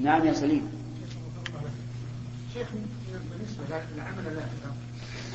نعم 0.00 0.24
يا 0.26 0.32
سليم. 0.32 0.62
شيخ 2.54 2.68
بالنسبة 3.30 3.64
لعمل 3.96 4.26
الآخرة 4.26 4.74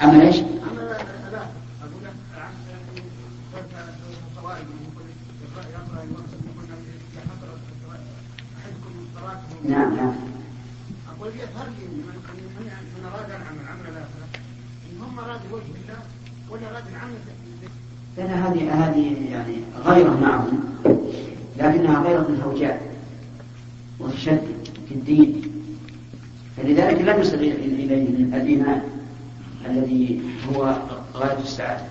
عمل 0.01 0.21
إيش؟ 0.21 0.39
عمل 0.39 0.79
الآخرة 0.79 1.49
أقول 1.81 2.03
لك 2.03 2.13
نعم 9.63 9.95
نعم. 9.95 10.13
أقول 11.09 11.29
يظهر 11.29 11.65
لي 11.79 11.85
من 11.87 12.03
من 12.97 13.05
أراد 13.05 13.29
العمل؟ 13.29 13.67
عمل 13.69 13.87
الآخرة 13.89 14.27
إن 14.91 15.01
هم 15.01 15.19
أراد 15.19 15.39
وجه 15.51 15.63
الله 15.63 15.99
ولا 16.49 16.71
أراد 16.71 16.83
العمل؟ 16.91 17.19
لأن 18.17 18.29
هذه 18.29 18.85
هذه 18.85 19.31
يعني 19.31 19.55
غيرة 19.85 20.19
معهم. 20.21 20.63
لكنها 21.57 22.03
غيرة 22.03 22.27
الهوجاء 22.29 22.95
وتشدد 23.99 24.69
في 24.89 24.95
الدين. 24.95 25.41
فلذلك 26.57 27.01
لم 27.01 27.19
يصل 27.19 27.35
إليه 27.35 28.07
الإيمان 28.37 28.81
الذي 29.65 30.21
هو 30.49 30.77
غاية 31.13 31.39
السعادة. 31.39 31.85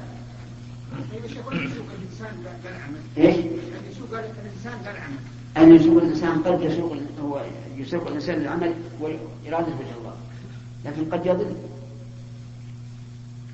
إيش؟ 3.18 3.37
أن 5.57 5.74
يسوق 5.74 6.03
الإنسان 6.03 6.42
قد 6.42 6.62
يسوق 6.62 6.96
هو 7.22 7.42
يسوق 7.77 8.07
الإنسان 8.07 8.38
للعمل 8.38 8.74
وإرادة 9.00 9.66
وجه 9.66 9.94
الله. 9.98 10.14
لكن 10.85 11.05
قد 11.05 11.27
يضل. 11.27 11.57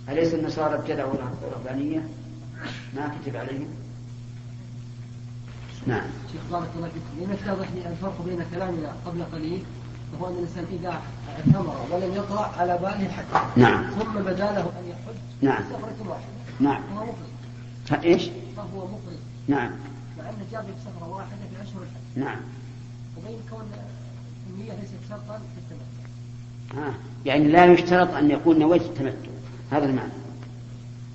أليس 0.08 0.34
النصارى 0.34 0.74
ابتدعوا 0.74 1.14
الرهبانية 1.14 2.08
ما 2.96 3.14
كتب 3.22 3.36
عليهم. 3.36 3.68
نعم. 5.86 6.02
شيخ 6.32 6.40
بارك 6.52 6.68
الله 6.76 6.88
فيكم. 6.88 7.24
لم 7.24 7.32
يتضح 7.32 7.68
لي 7.74 7.88
الفرق 7.90 8.22
بين 8.26 8.44
كلامنا 8.54 8.92
قبل 9.06 9.22
قليل 9.32 9.62
وهو 10.12 10.28
أن 10.28 10.34
الإنسان 10.34 10.64
إذا 10.80 11.02
اعتمر 11.28 11.76
ولم 11.90 12.14
يطلع 12.14 12.50
على 12.58 12.78
باله 12.78 13.06
الحج 13.06 13.24
نعم. 13.56 13.84
ثم 13.90 14.12
بدا 14.12 14.52
له 14.52 14.60
أن 14.60 14.88
يحج 14.88 15.18
نعم. 15.42 15.62
سفرة 15.70 16.08
واحدة 16.08 16.24
نعم. 16.60 16.82
فهو 16.82 17.04
مفرد 17.04 17.30
فايش؟ 17.86 18.30
فهو 18.56 18.84
مفرد 18.84 19.18
نعم. 19.48 19.70
مع 20.18 20.24
انه 20.24 20.44
جاب 20.52 20.64
سفرة 20.84 21.08
واحدة 21.08 21.30
في 21.30 21.62
اشهر 21.62 21.82
الحج. 21.82 22.24
نعم. 22.24 22.40
وبين 23.18 23.38
كون 23.50 23.70
النية 24.50 24.72
ليست 24.72 24.94
شرطا 25.08 25.38
في 25.38 25.74
التمتع. 25.74 26.86
ها. 26.86 26.94
يعني 27.26 27.48
لا 27.48 27.66
يشترط 27.66 28.14
أن 28.14 28.30
يكون 28.30 28.58
نويت 28.58 28.82
التمتع. 28.82 29.30
هذا 29.70 29.86
المعنى. 29.86 30.12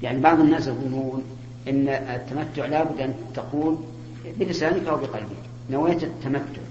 يعني 0.02 0.20
بعض 0.20 0.40
الناس 0.40 0.68
يظنون 0.68 1.24
أن 1.68 1.88
التمتع 1.88 2.66
لابد 2.66 3.00
أن 3.00 3.14
تقول 3.36 3.78
بلسانك 4.40 4.88
أو 4.88 4.98
بقلبك. 4.98 5.46
نويت 5.70 6.04
التمتع. 6.04 6.62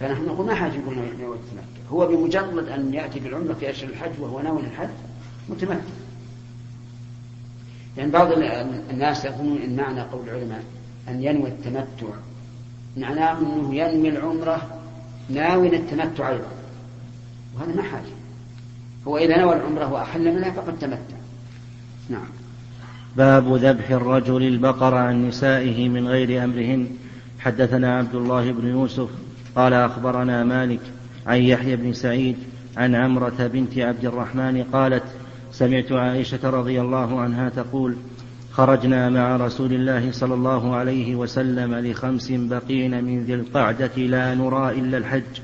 فنحن 0.00 0.24
نقول 0.26 0.46
ما 0.46 0.54
حاجة 0.54 0.72
يقول 0.72 0.94
نويت 0.96 1.40
التمتع. 1.40 1.90
هو 1.90 2.06
بمجرد 2.06 2.68
أن 2.68 2.94
يأتي 2.94 3.20
بالعمرة 3.20 3.52
في 3.52 3.70
أشهر 3.70 3.90
الحج 3.90 4.20
وهو 4.20 4.40
ناوي 4.40 4.60
الحج 4.60 4.88
متمتع. 5.48 5.80
يعني 7.96 8.10
بعض 8.10 8.32
الناس 8.90 9.24
يظنون 9.24 9.62
إن 9.62 9.76
معنى 9.76 10.00
قول 10.00 10.28
العلماء 10.28 10.64
أن 11.08 11.22
ينوي 11.22 11.48
التمتع 11.48 12.14
معناه 12.96 13.38
أنه 13.38 13.74
ينوي 13.74 14.08
العمرة 14.08 14.80
ناوي 15.28 15.76
التمتع 15.76 16.28
أيضا. 16.28 16.52
وهذا 17.56 17.74
ما 17.74 17.82
حاجة. 17.82 18.12
هو 19.08 19.18
إذا 19.18 19.38
نوى 19.38 19.56
العمرة 19.56 19.92
وأحل 19.92 20.34
منها 20.34 20.50
فقد 20.50 20.78
تمتع. 20.78 21.16
نعم. 22.08 22.28
باب 23.18 23.54
ذبح 23.54 23.90
الرجل 23.90 24.42
البقر 24.42 24.94
عن 24.94 25.28
نسائه 25.28 25.88
من 25.88 26.08
غير 26.08 26.44
أمرهن. 26.44 26.86
حدثنا 27.38 27.98
عبد 27.98 28.14
الله 28.14 28.52
بن 28.52 28.68
يوسف 28.68 29.08
قال 29.56 29.72
أخبرنا 29.72 30.44
مالك 30.44 30.80
عن 31.26 31.38
يحيى 31.38 31.76
بن 31.76 31.92
سعيد 31.92 32.36
عن 32.76 32.94
عمرة 32.94 33.50
بنت 33.52 33.78
عبد 33.78 34.04
الرحمن 34.04 34.64
قالت 34.72 35.02
سمعت 35.52 35.92
عائشة 35.92 36.50
رضي 36.50 36.80
الله 36.80 37.20
عنها 37.20 37.48
تقول 37.48 37.96
خرجنا 38.52 39.08
مع 39.08 39.36
رسول 39.36 39.72
الله 39.72 40.12
صلى 40.12 40.34
الله 40.34 40.76
عليه 40.76 41.14
وسلم 41.14 41.74
لخمس 41.74 42.32
بقين 42.32 43.04
من 43.04 43.24
ذي 43.24 43.34
القعدة 43.34 43.96
لا 43.96 44.34
نرى 44.34 44.70
إلا 44.70 44.98
الحج. 44.98 45.34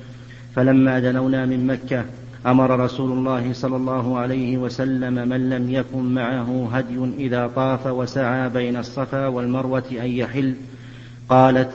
فلما 0.57 0.99
دنونا 1.01 1.47
من 1.47 1.67
مكة 1.67 2.05
أمر 2.47 2.81
رسول 2.81 3.13
الله 3.13 3.53
صلى 3.53 3.77
الله 3.77 4.19
عليه 4.19 4.59
وسلم 4.59 5.29
من 5.29 5.51
لم 5.51 5.71
يكن 5.71 6.15
معه 6.15 6.69
هدي 6.73 7.27
إذا 7.27 7.47
طاف 7.57 7.87
وسعى 7.87 8.49
بين 8.49 8.77
الصفا 8.77 9.27
والمروة 9.27 9.85
أن 9.91 10.11
يحل. 10.11 10.55
قالت 11.29 11.71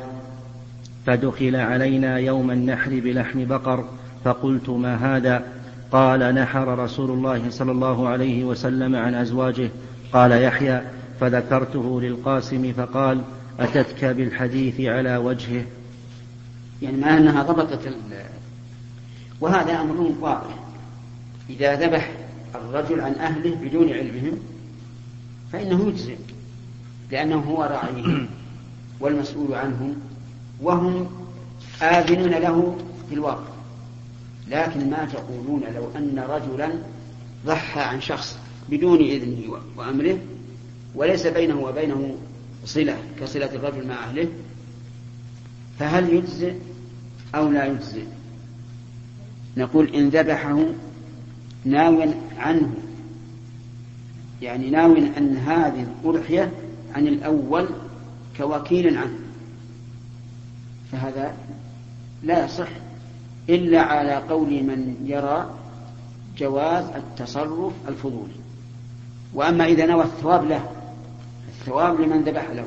فدخل 1.05 1.55
علينا 1.55 2.17
يوم 2.17 2.51
النحر 2.51 2.99
بلحم 2.99 3.45
بقر 3.45 3.85
فقلت 4.23 4.69
ما 4.69 4.95
هذا؟ 4.95 5.43
قال 5.91 6.35
نحر 6.35 6.79
رسول 6.79 7.11
الله 7.11 7.49
صلى 7.49 7.71
الله 7.71 8.07
عليه 8.07 8.43
وسلم 8.43 8.95
عن 8.95 9.15
أزواجه. 9.15 9.69
قال 10.13 10.31
يحيى 10.31 10.81
فذكرته 11.19 12.01
للقاسم 12.01 12.73
فقال 12.73 13.21
أتتك 13.59 14.05
بالحديث 14.05 14.81
على 14.81 15.17
وجهه. 15.17 15.65
يعني 16.81 16.97
مع 16.97 17.17
أنها 17.17 17.43
ضبطت. 17.43 17.93
وهذا 19.41 19.81
أمر 19.81 20.13
واضح 20.21 20.55
إذا 21.49 21.75
ذبح 21.75 22.11
الرجل 22.55 23.01
عن 23.01 23.13
أهله 23.13 23.55
بدون 23.55 23.93
علمهم 23.93 24.39
فإنه 25.51 25.87
يجزئ 25.87 26.17
لأنه 27.11 27.39
هو 27.39 27.63
راعيهم 27.63 28.27
والمسؤول 29.01 29.53
عنهم 29.53 29.95
وهم 30.61 31.07
آذنون 31.81 32.29
له 32.29 32.77
في 33.09 33.15
الواقع. 33.15 33.49
لكن 34.49 34.89
ما 34.89 35.05
تقولون 35.05 35.63
لو 35.75 35.89
أن 35.95 36.19
رجلا 36.29 36.71
ضحى 37.45 37.79
عن 37.81 38.01
شخص 38.01 38.37
بدون 38.69 38.99
إذنه 38.99 39.59
وأمره 39.77 40.17
وليس 40.95 41.27
بينه 41.27 41.59
وبينه 41.59 42.15
صلة 42.65 42.97
كصلة 43.19 43.55
الرجل 43.55 43.87
مع 43.87 44.03
أهله 44.03 44.27
فهل 45.79 46.13
يجزئ 46.13 46.53
أو 47.35 47.49
لا 47.49 47.65
يجزئ؟ 47.65 48.03
نقول 49.59 49.95
إن 49.95 50.09
ذبحه 50.09 50.65
ناو 51.65 52.03
عنه. 52.37 52.73
يعني 54.41 54.69
ناو 54.69 54.95
أن 54.95 55.37
هذه 55.37 55.85
الأضحية 56.03 56.51
عن 56.95 57.07
الأول 57.07 57.69
كوكيل 58.37 58.97
عنه. 58.97 59.19
فهذا 60.91 61.33
لا 62.23 62.45
يصح 62.45 62.67
إلا 63.49 63.81
على 63.81 64.15
قول 64.15 64.49
من 64.49 64.95
يرى 65.05 65.49
جواز 66.37 66.85
التصرف 66.85 67.73
الفضولي 67.87 68.39
وأما 69.33 69.65
إذا 69.65 69.85
نوى 69.85 70.03
الثواب 70.03 70.45
له 70.45 70.69
الثواب 71.47 72.01
لمن 72.01 72.21
ذبح 72.21 72.49
له 72.49 72.65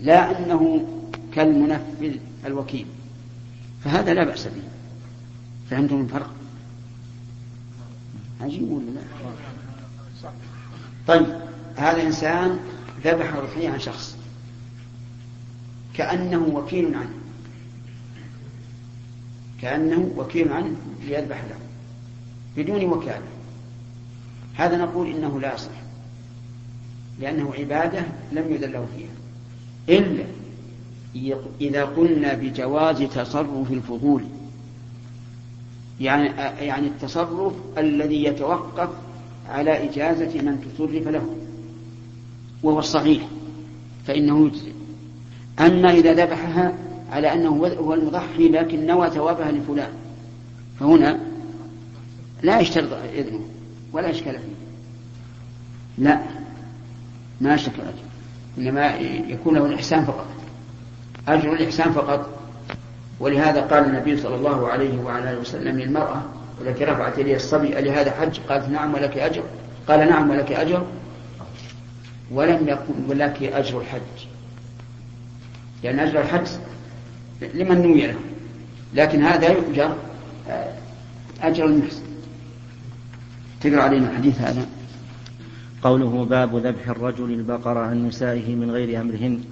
لا 0.00 0.38
أنه 0.38 0.86
كالمنفذ 1.34 2.16
الوكيل. 2.46 2.86
فهذا 3.84 4.14
لا 4.14 4.24
بأس 4.24 4.44
به. 4.44 4.75
فهمتم 5.70 6.00
الفرق؟ 6.00 6.30
عجيب 8.40 8.70
ولا 8.70 8.90
لا؟ 8.90 9.00
طيب 11.06 11.26
هذا 11.76 12.02
إنسان 12.02 12.58
ذبح 13.04 13.34
أضحية 13.34 13.70
عن 13.70 13.78
شخص. 13.80 14.16
كأنه 15.94 16.50
وكيل 16.54 16.94
عنه. 16.94 17.14
كأنه 19.62 20.12
وكيل 20.16 20.52
عنه 20.52 20.76
ليذبح 21.06 21.44
له. 21.44 21.56
بدون 22.56 22.84
وكالة. 22.84 23.26
هذا 24.54 24.76
نقول 24.76 25.06
إنه 25.06 25.40
لا 25.40 25.54
يصح 25.54 25.70
لأنه 27.20 27.54
عبادة 27.54 28.04
لم 28.32 28.52
يذل 28.52 28.72
له 28.72 28.86
فيها. 28.96 29.10
إلا 29.98 30.24
إذا 31.60 31.84
قلنا 31.84 32.34
بجواز 32.34 33.02
تصرف 33.02 33.72
الفضول. 33.72 34.24
يعني 36.00 36.24
يعني 36.66 36.86
التصرف 36.86 37.52
الذي 37.78 38.24
يتوقف 38.24 38.88
على 39.48 39.90
إجازة 39.90 40.42
من 40.42 40.60
تصرف 40.60 41.08
له 41.08 41.36
وهو 42.62 42.78
الصحيح 42.78 43.26
فإنه 44.06 44.46
يجزي 44.46 44.72
أما 45.60 45.92
إذا 45.92 46.12
ذبحها 46.12 46.72
على 47.12 47.32
أنه 47.32 47.48
هو 47.66 47.94
المضحي 47.94 48.48
لكن 48.48 48.86
نوى 48.86 49.10
ثوابها 49.10 49.52
لفلان 49.52 49.90
فهنا 50.80 51.20
لا 52.42 52.60
يشترط 52.60 52.92
إذنه 52.92 53.40
ولا 53.92 54.10
إشكال 54.10 54.32
فيه. 54.32 54.56
لا 55.98 56.20
ما 57.40 57.54
أشكل 57.54 57.82
إنما 58.58 58.96
يكون 59.28 59.54
له 59.54 59.66
الإحسان 59.66 60.04
فقط 60.04 60.26
أجر 61.28 61.52
الإحسان 61.52 61.92
فقط. 61.92 62.45
ولهذا 63.20 63.60
قال 63.60 63.84
النبي 63.84 64.16
صلى 64.16 64.34
الله 64.34 64.68
عليه 64.68 64.98
وعلى 64.98 65.30
آله 65.30 65.38
وسلم 65.38 65.80
للمرأة 65.80 66.22
التي 66.60 66.84
رفعت 66.84 67.18
يدي 67.18 67.36
الصبي 67.36 67.68
لهذا 67.68 68.10
حج؟ 68.10 68.40
قالت 68.48 68.68
نعم 68.68 68.94
ولك 68.94 69.18
أجر. 69.18 69.42
قال 69.88 70.08
نعم 70.08 70.30
ولك 70.30 70.52
أجر. 70.52 70.86
ولم 72.30 72.68
يكن 72.68 72.94
ولك 73.08 73.42
أجر 73.42 73.80
الحج. 73.80 74.26
لأن 75.84 75.98
أجر 75.98 76.20
الحج 76.20 76.46
لمن 77.54 77.82
نوي 77.82 78.06
له. 78.06 78.16
لكن 78.94 79.22
هذا 79.22 79.52
يؤجر 79.52 79.96
آه، 80.48 80.72
أجر 81.42 81.64
المحسن 81.64 82.02
تقرأ 83.60 83.82
علينا 83.82 84.10
الحديث 84.10 84.40
هذا. 84.40 84.66
قوله 85.82 86.26
باب 86.30 86.56
ذبح 86.56 86.88
الرجل 86.88 87.30
البقرة 87.30 87.80
عن 87.80 88.06
نسائه 88.06 88.54
من 88.54 88.70
غير 88.70 89.00
أمرهن. 89.00 89.44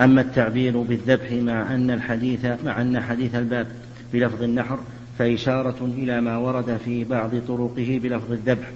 أما 0.00 0.20
التعبير 0.20 0.80
بالذبح 0.80 1.32
مع 1.32 1.74
أن 1.74 1.90
الحديث 1.90 2.46
مع 2.64 2.80
أن 2.80 3.00
حديث 3.00 3.34
الباب 3.34 3.66
بلفظ 4.12 4.42
النحر 4.42 4.78
فإشارة 5.18 5.92
إلى 5.98 6.20
ما 6.20 6.36
ورد 6.36 6.80
في 6.84 7.04
بعض 7.04 7.30
طرقه 7.48 8.00
بلفظ 8.02 8.32
الذبح 8.32 8.70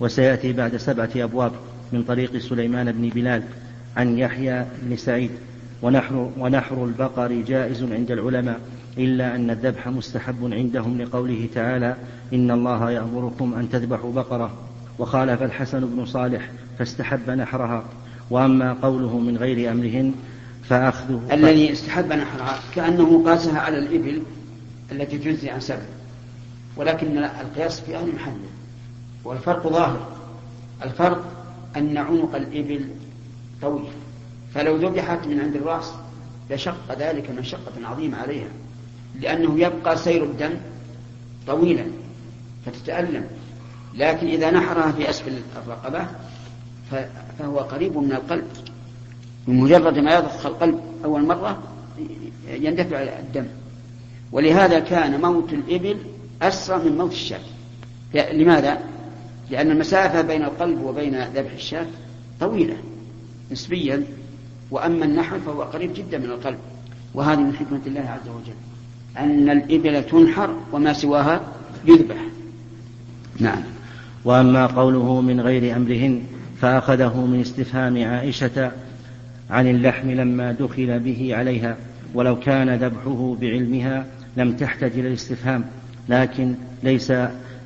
وسيأتي 0.00 0.52
بعد 0.52 0.76
سبعة 0.76 1.10
أبواب 1.16 1.52
من 1.92 2.02
طريق 2.02 2.38
سليمان 2.38 2.92
بن 2.92 3.08
بلال 3.08 3.42
عن 3.96 4.18
يحيى 4.18 4.66
بن 4.82 4.96
سعيد. 4.96 5.30
ونحر, 5.82 6.30
ونحر 6.38 6.84
البقر 6.84 7.32
جائز 7.32 7.82
عند 7.82 8.10
العلماء 8.10 8.60
إلا 8.98 9.34
أن 9.34 9.50
الذبح 9.50 9.88
مستحب 9.88 10.52
عندهم 10.52 11.02
لقوله 11.02 11.48
تعالى 11.54 11.96
إن 12.32 12.50
الله 12.50 12.90
يأمركم 12.90 13.54
أن 13.54 13.70
تذبحوا 13.70 14.12
بقرة. 14.12 14.50
وخالف 14.98 15.42
الحسن 15.42 15.80
بن 15.80 16.04
صالح 16.04 16.50
فاستحب 16.78 17.30
نحرها. 17.30 17.84
وأما 18.30 18.72
قوله 18.72 19.18
من 19.18 19.36
غير 19.36 19.72
أمرهن 19.72 20.14
فأخذه. 20.68 21.20
الذي 21.32 21.72
استحب 21.72 22.12
نحرها 22.12 22.58
كأنه 22.74 23.24
قاسها 23.26 23.60
على 23.60 23.78
الإبل 23.78 24.22
التي 24.92 25.18
تجزي 25.18 25.50
عن 25.50 25.60
سبع. 25.60 25.82
ولكن 26.76 27.18
القياس 27.18 27.80
في 27.80 27.96
أهل 27.96 28.14
محله. 28.14 28.48
والفرق 29.24 29.68
ظاهر. 29.68 30.08
الفرق 30.82 31.24
أن 31.76 31.96
عنق 31.96 32.34
الإبل 32.34 32.88
طويل. 33.62 33.92
فلو 34.54 34.76
ذبحت 34.76 35.26
من 35.26 35.40
عند 35.40 35.56
الرأس 35.56 35.92
لشق 36.50 36.98
ذلك 36.98 37.30
مشقة 37.30 37.72
عظيمة 37.88 38.18
عليها. 38.18 38.48
لأنه 39.20 39.60
يبقى 39.60 39.96
سير 39.96 40.24
الدم 40.24 40.54
طويلا. 41.46 41.84
فتتألم. 42.66 43.26
لكن 43.94 44.26
إذا 44.26 44.50
نحرها 44.50 44.92
في 44.92 45.10
أسفل 45.10 45.32
الرقبة 45.56 46.06
فهو 47.38 47.58
قريب 47.58 47.98
من 47.98 48.12
القلب. 48.12 48.46
بمجرد 49.48 49.98
ما 49.98 50.14
يضخ 50.14 50.46
القلب 50.46 50.80
أول 51.04 51.26
مرة 51.26 51.58
يندفع 52.48 53.02
الدم. 53.02 53.46
ولهذا 54.32 54.78
كان 54.78 55.20
موت 55.20 55.52
الإبل 55.52 55.96
أسرع 56.42 56.78
من 56.78 56.98
موت 56.98 57.12
الشاة. 57.12 57.40
لماذا؟ 58.32 58.78
لأن 59.50 59.70
المسافة 59.70 60.22
بين 60.22 60.44
القلب 60.44 60.82
وبين 60.82 61.24
ذبح 61.34 61.52
الشاة 61.52 61.86
طويلة 62.40 62.76
نسبيا 63.52 64.04
وأما 64.70 65.04
النحر 65.04 65.38
فهو 65.38 65.62
قريب 65.62 65.94
جدا 65.94 66.18
من 66.18 66.30
القلب. 66.30 66.58
وهذه 67.14 67.40
من 67.40 67.54
حكمة 67.54 67.80
الله 67.86 68.00
عز 68.00 68.28
وجل 68.28 68.54
أن 69.18 69.50
الإبل 69.50 70.04
تنحر 70.04 70.56
وما 70.72 70.92
سواها 70.92 71.40
يذبح. 71.84 72.16
نعم. 73.40 73.62
وأما 74.24 74.66
قوله 74.66 75.20
من 75.20 75.40
غير 75.40 75.76
أمرهن 75.76 76.22
فأخذه 76.60 77.26
من 77.26 77.40
استفهام 77.40 78.04
عائشة 78.04 78.72
عن 79.50 79.66
اللحم 79.66 80.10
لما 80.10 80.52
دخل 80.52 80.98
به 80.98 81.36
عليها 81.36 81.76
ولو 82.14 82.40
كان 82.40 82.70
ذبحه 82.70 83.36
بعلمها 83.40 84.06
لم 84.36 84.52
تحتج 84.52 84.98
إلى 84.98 85.08
الاستفهام 85.08 85.64
لكن 86.08 86.54
ليس 86.82 87.12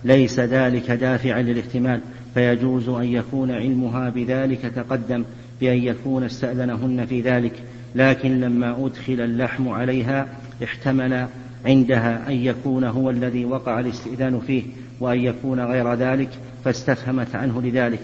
ليس 0.04 0.40
ذلك 0.40 0.90
دافعا 0.90 1.42
للاحتمال. 1.42 2.00
فيجوز 2.34 2.88
أن 2.88 3.04
يكون 3.04 3.50
علمها 3.50 4.10
بذلك 4.10 4.60
تقدم 4.76 5.24
بأن 5.60 5.78
يكون 5.78 6.24
استأذنهن 6.24 7.06
في 7.06 7.20
ذلك. 7.20 7.52
لكن 7.94 8.40
لما 8.40 8.86
أدخل 8.86 9.20
اللحم 9.20 9.68
عليها 9.68 10.26
احتمل 10.64 11.26
عندها 11.66 12.28
أن 12.28 12.32
يكون 12.32 12.84
هو 12.84 13.10
الذي 13.10 13.44
وقع 13.44 13.80
الاستئذان 13.80 14.40
فيه 14.40 14.62
وأن 15.00 15.18
يكون 15.18 15.60
غير 15.60 15.94
ذلك 15.94 16.28
فاستفهمت 16.64 17.34
عنه 17.34 17.62
لذلك. 17.62 18.00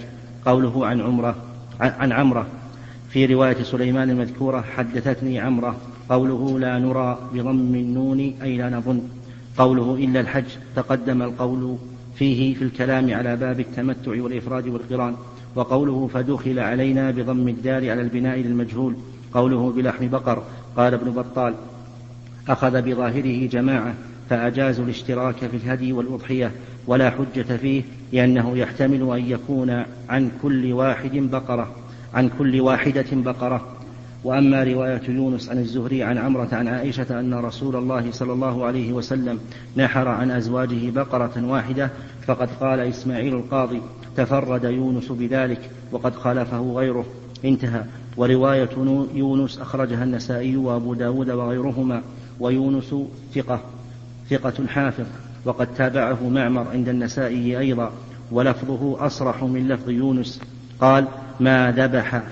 قوله 0.47 0.87
عن 0.87 1.01
عمره 1.01 1.37
عن 1.81 2.13
عمرة. 2.13 2.47
في 3.15 3.27
رواية 3.27 3.63
سليمان 3.63 4.11
المذكورة 4.11 4.61
حدثتني 4.77 5.41
عمرة 5.41 5.77
قوله 6.09 6.59
لا 6.59 6.79
نرى 6.79 7.19
بضم 7.35 7.75
النون 7.75 8.35
أي 8.43 8.57
لا 8.57 8.71
نظن. 8.71 9.03
قوله 9.59 9.95
إلا 9.95 10.21
الحج 10.21 10.45
تقدم 10.77 11.23
القول 11.23 11.77
فيه 12.17 12.55
في 12.55 12.65
الكلام 12.65 13.15
على 13.15 13.37
باب 13.37 13.61
التمتع 13.61 14.23
والإفراد 14.23 14.69
والقران. 14.69 15.15
وقوله 15.55 16.11
فدخل 16.15 16.59
علينا 16.59 17.11
بضم 17.11 17.49
الدال 17.49 17.91
على 17.91 18.01
البناء 18.03 18.39
للمجهول. 18.39 18.95
قوله 19.35 19.73
بلحم 19.73 20.09
بقر. 20.09 20.43
قال 20.77 20.95
ابن 20.95 21.11
بطال 21.11 21.55
أخذ 22.49 22.83
بظاهره 22.83 23.47
جماعة 23.47 23.95
فأجازوا 24.31 24.85
الاشتراك 24.85 25.37
في 25.37 25.57
الهدي 25.57 25.93
والأضحية. 25.93 26.53
ولا 26.87 27.11
حجة 27.11 27.57
فيه 27.57 27.83
لأنه 28.13 28.57
يحتمل 28.57 29.17
أن 29.19 29.31
يكون 29.31 29.85
عن 30.09 30.31
كل 30.43 30.73
واحد 30.73 31.17
بقرة. 31.17 31.84
عن 32.15 32.31
كل 32.39 32.61
واحدة 32.61 33.07
بقرة. 33.13 33.75
وأما 34.25 34.65
رواية 34.65 35.03
يونس 35.09 35.49
عن 35.49 35.59
الزهري 35.59 36.03
عن 36.03 36.19
عمرة 36.19 36.49
عن 36.53 36.69
عائشة 36.69 37.21
أن 37.21 37.35
رسول 37.35 37.77
الله 37.77 38.11
صلى 38.11 38.33
الله 38.33 38.65
عليه 38.65 38.93
وسلم 38.93 39.39
نحر 39.77 40.09
عن 40.09 40.31
أزواجه 40.31 40.91
بقرة 40.91 41.33
واحدة 41.37 41.91
فقد 42.27 42.49
قال 42.61 42.81
إسماعيل 42.81 43.35
القاضي 43.35 43.81
تفرد 44.17 44.65
يونس 44.65 45.13
بذلك 45.13 45.71
وقد 45.93 46.15
خالفه 46.15 46.73
غيره. 46.73 47.05
انتهى. 47.45 47.85
ورواية 48.17 48.71
يونس 49.15 49.59
أخرجها 49.59 50.05
النسائي 50.05 50.57
وأبو 50.57 50.95
داود 50.95 51.31
وغيرهما. 51.31 52.03
ويونس 52.41 52.95
ثقة 53.35 53.61
ثقة 54.31 54.67
حافظ 54.67 55.07
وقد 55.45 55.75
تابعه 55.75 56.29
معمر 56.29 56.67
عند 56.73 56.89
النسائي 56.89 57.59
أيضا. 57.59 57.93
ولفظه 58.33 59.07
أصرح 59.07 59.43
من 59.43 59.69
لفظ 59.69 59.91
يونس. 59.91 60.41
قال 60.81 61.07
ما 61.41 61.73
ذبح 61.73 62.23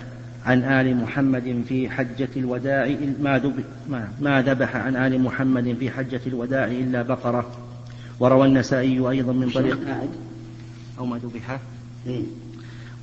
عن 0.46 0.62
آل 0.62 0.96
محمد 0.96 1.64
في 1.68 1.90
حجة 1.90 2.28
الوداع 2.36 2.96
ما, 3.20 4.08
ما, 4.20 4.42
ذبح 4.42 4.76
عن 4.76 4.96
آل 4.96 5.20
محمد 5.20 5.76
في 5.80 5.90
حجة 5.90 6.20
الوداع 6.26 6.64
إلا 6.64 7.02
بقرة. 7.02 7.50
وروى 8.20 8.46
النسائي 8.46 9.10
أيضا 9.10 9.32
من 9.32 9.50
طريق 9.50 9.78
أو 10.98 11.06
ما 11.06 11.18
ذبح. 11.18 11.58
إيه. 12.06 12.22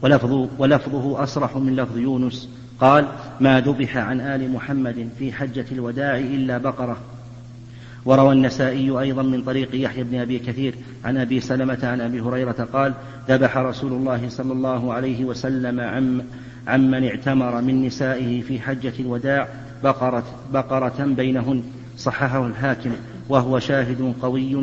ولفظه, 0.01 0.49
ولفظه 0.57 1.23
أصرح 1.23 1.57
من 1.57 1.75
لفظ 1.75 1.97
يونس. 1.97 2.49
قال 2.79 3.07
ما 3.39 3.59
ذبح 3.61 3.97
عن 3.97 4.21
آل 4.21 4.51
محمد 4.51 5.09
في 5.19 5.33
حجة 5.33 5.65
الوداع 5.71 6.17
إلا 6.17 6.57
بقرة. 6.57 6.97
وروى 8.05 8.33
النسائي 8.33 8.99
أيضا 8.99 9.21
من 9.21 9.41
طريق 9.41 9.69
يحيى 9.73 10.03
بن 10.03 10.19
أبي 10.19 10.39
كثير 10.39 10.75
عن 11.05 11.17
أبي 11.17 11.39
سلمة 11.39 11.79
عن 11.83 12.01
أبي 12.01 12.21
هريرة 12.21 12.67
قال 12.73 12.93
ذبح 13.29 13.57
رسول 13.57 13.93
الله 13.93 14.29
صلى 14.29 14.53
الله 14.53 14.93
عليه 14.93 15.25
وسلم 15.25 15.79
عم 15.79 16.21
عمن 16.67 17.03
اعتمر 17.03 17.61
من 17.61 17.85
نسائه 17.85 18.41
في 18.41 18.59
حجة 18.59 18.93
الوداع 18.99 19.47
بقرة, 19.83 20.23
بقرة 20.53 21.05
بينهن. 21.05 21.63
صححه 21.97 22.47
الحاكم 22.47 22.91
وهو 23.29 23.59
شاهد 23.59 24.13
قوي 24.21 24.53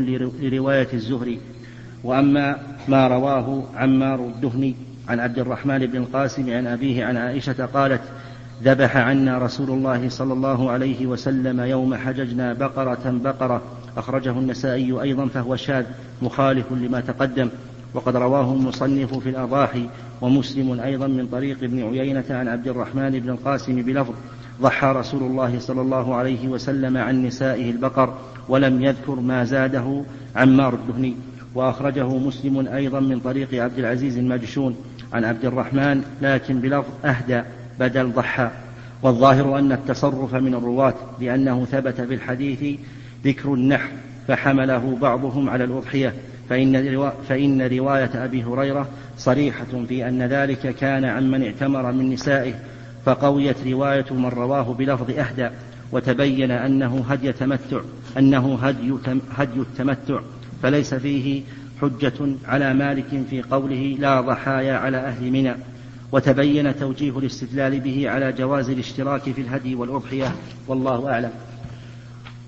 لرواية 0.41 0.89
الزهري. 0.93 1.41
وأما 2.05 2.57
ما 2.89 3.09
رواه 3.09 3.64
عمار 3.74 4.20
الدهني 4.20 4.74
عن 5.09 5.20
عبد 5.20 5.39
الرحمن 5.39 5.78
بن 5.78 5.97
القاسم 5.97 6.51
عن 6.51 6.66
أبيه 6.66 7.05
عن 7.05 7.16
عائشة 7.16 7.66
قالت 7.66 8.01
ذبح 8.62 8.96
عنا 8.96 9.38
رسول 9.38 9.70
الله 9.70 10.09
صلى 10.09 10.32
الله 10.32 10.70
عليه 10.70 11.07
وسلم 11.07 11.61
يوم 11.61 11.94
حججنا 11.94 12.52
بقرة 12.52 13.20
بقرة. 13.24 13.62
أخرجه 13.96 14.30
النسائي 14.30 15.02
أيضا 15.02 15.26
فهو 15.26 15.57
شاذ 15.57 15.84
مخالف 16.22 16.72
لما 16.72 17.00
تقدم. 17.00 17.48
وقد 17.94 18.16
رواه 18.16 18.52
المصنف 18.52 19.18
في 19.18 19.28
الأضاحي 19.28 19.88
ومسلم 20.20 20.80
أيضا 20.80 21.07
من 21.07 21.26
طريق 21.26 21.62
ابن 21.62 21.82
عيينة 21.82 22.24
عن 22.30 22.48
عبد 22.48 22.68
الرحمن 22.68 23.11
بن 23.11 23.30
القاسم 23.30 23.82
بلفظ. 23.82 24.14
ضحى 24.62 24.86
رسول 24.86 25.22
الله 25.22 25.59
صلى 25.59 25.80
الله 25.80 26.14
عليه 26.14 26.48
وسلم 26.48 26.96
عن 26.96 27.22
نسائه 27.22 27.70
البقر 27.70 28.14
ولم 28.48 28.82
يذكر 28.82 29.14
ما 29.14 29.44
زاده 29.44 30.02
عمار 30.36 30.74
الدهني. 30.74 31.16
وأخرجه 31.54 32.09
مسلم 32.09 32.68
أيضا 32.68 33.00
من 33.00 33.20
طريق 33.20 33.62
عبد 33.62 33.78
العزيز 33.78 34.18
المجشون 34.18 34.76
عن 35.12 35.24
عبد 35.24 35.44
الرحمن 35.44 36.02
لكن 36.22 36.61
بلفظ 36.61 36.90
أهدى. 37.04 37.42
بدل 37.81 38.12
ضحى. 38.12 38.51
والظاهر 39.03 39.59
أن 39.59 39.72
التصرف 39.72 40.35
من 40.35 40.55
الرواة 40.55 40.95
لأنه 41.20 41.64
ثبت 41.64 42.01
في 42.01 42.14
الحديث 42.14 42.79
ذكر 43.24 43.55
النحر 43.55 43.89
فحمله 44.29 44.99
بعضهم 45.01 45.51
على 45.51 45.64
الأضحية. 45.64 46.14
فإن, 46.49 47.11
فإن 47.29 47.62
رواية 47.62 48.11
أبي 48.14 48.45
هريرة 48.45 48.89
صريحة 49.18 49.85
في 49.89 50.09
أن 50.09 50.22
ذلك 50.22 50.74
كان 50.74 51.05
عمن 51.05 51.45
اعتمر 51.45 51.93
من 51.93 52.11
نسائه 52.11 52.55
فقويت 53.05 53.57
رواية 53.66 54.05
من 54.11 54.27
رواه 54.27 54.74
بلفظ 54.74 55.11
أهدى 55.11 55.49
وتبين 55.93 56.51
أنه 56.51 57.05
هدي 57.09 57.33
تمتع 57.33 57.81
أنه 58.18 58.59
هدي, 58.62 58.95
هدي 59.37 59.61
التمتع. 59.61 60.20
فليس 60.62 60.95
فيه 60.95 61.43
حجة 61.83 62.12
على 62.49 62.74
مالك 62.74 63.24
في 63.31 63.43
قوله 63.43 63.97
لا 63.99 64.20
ضحايا 64.20 64.74
على 64.74 64.97
أهل 64.97 65.31
منى. 65.31 65.55
وتبين 66.16 66.76
توجيه 66.76 67.18
الاستدلال 67.18 67.80
به 67.80 68.10
على 68.10 68.32
جواز 68.32 68.70
الاشتراك 68.70 69.22
في 69.22 69.40
الهدي 69.40 69.74
والأضحية 69.74 70.34
والله 70.68 71.08
أعلم. 71.12 71.30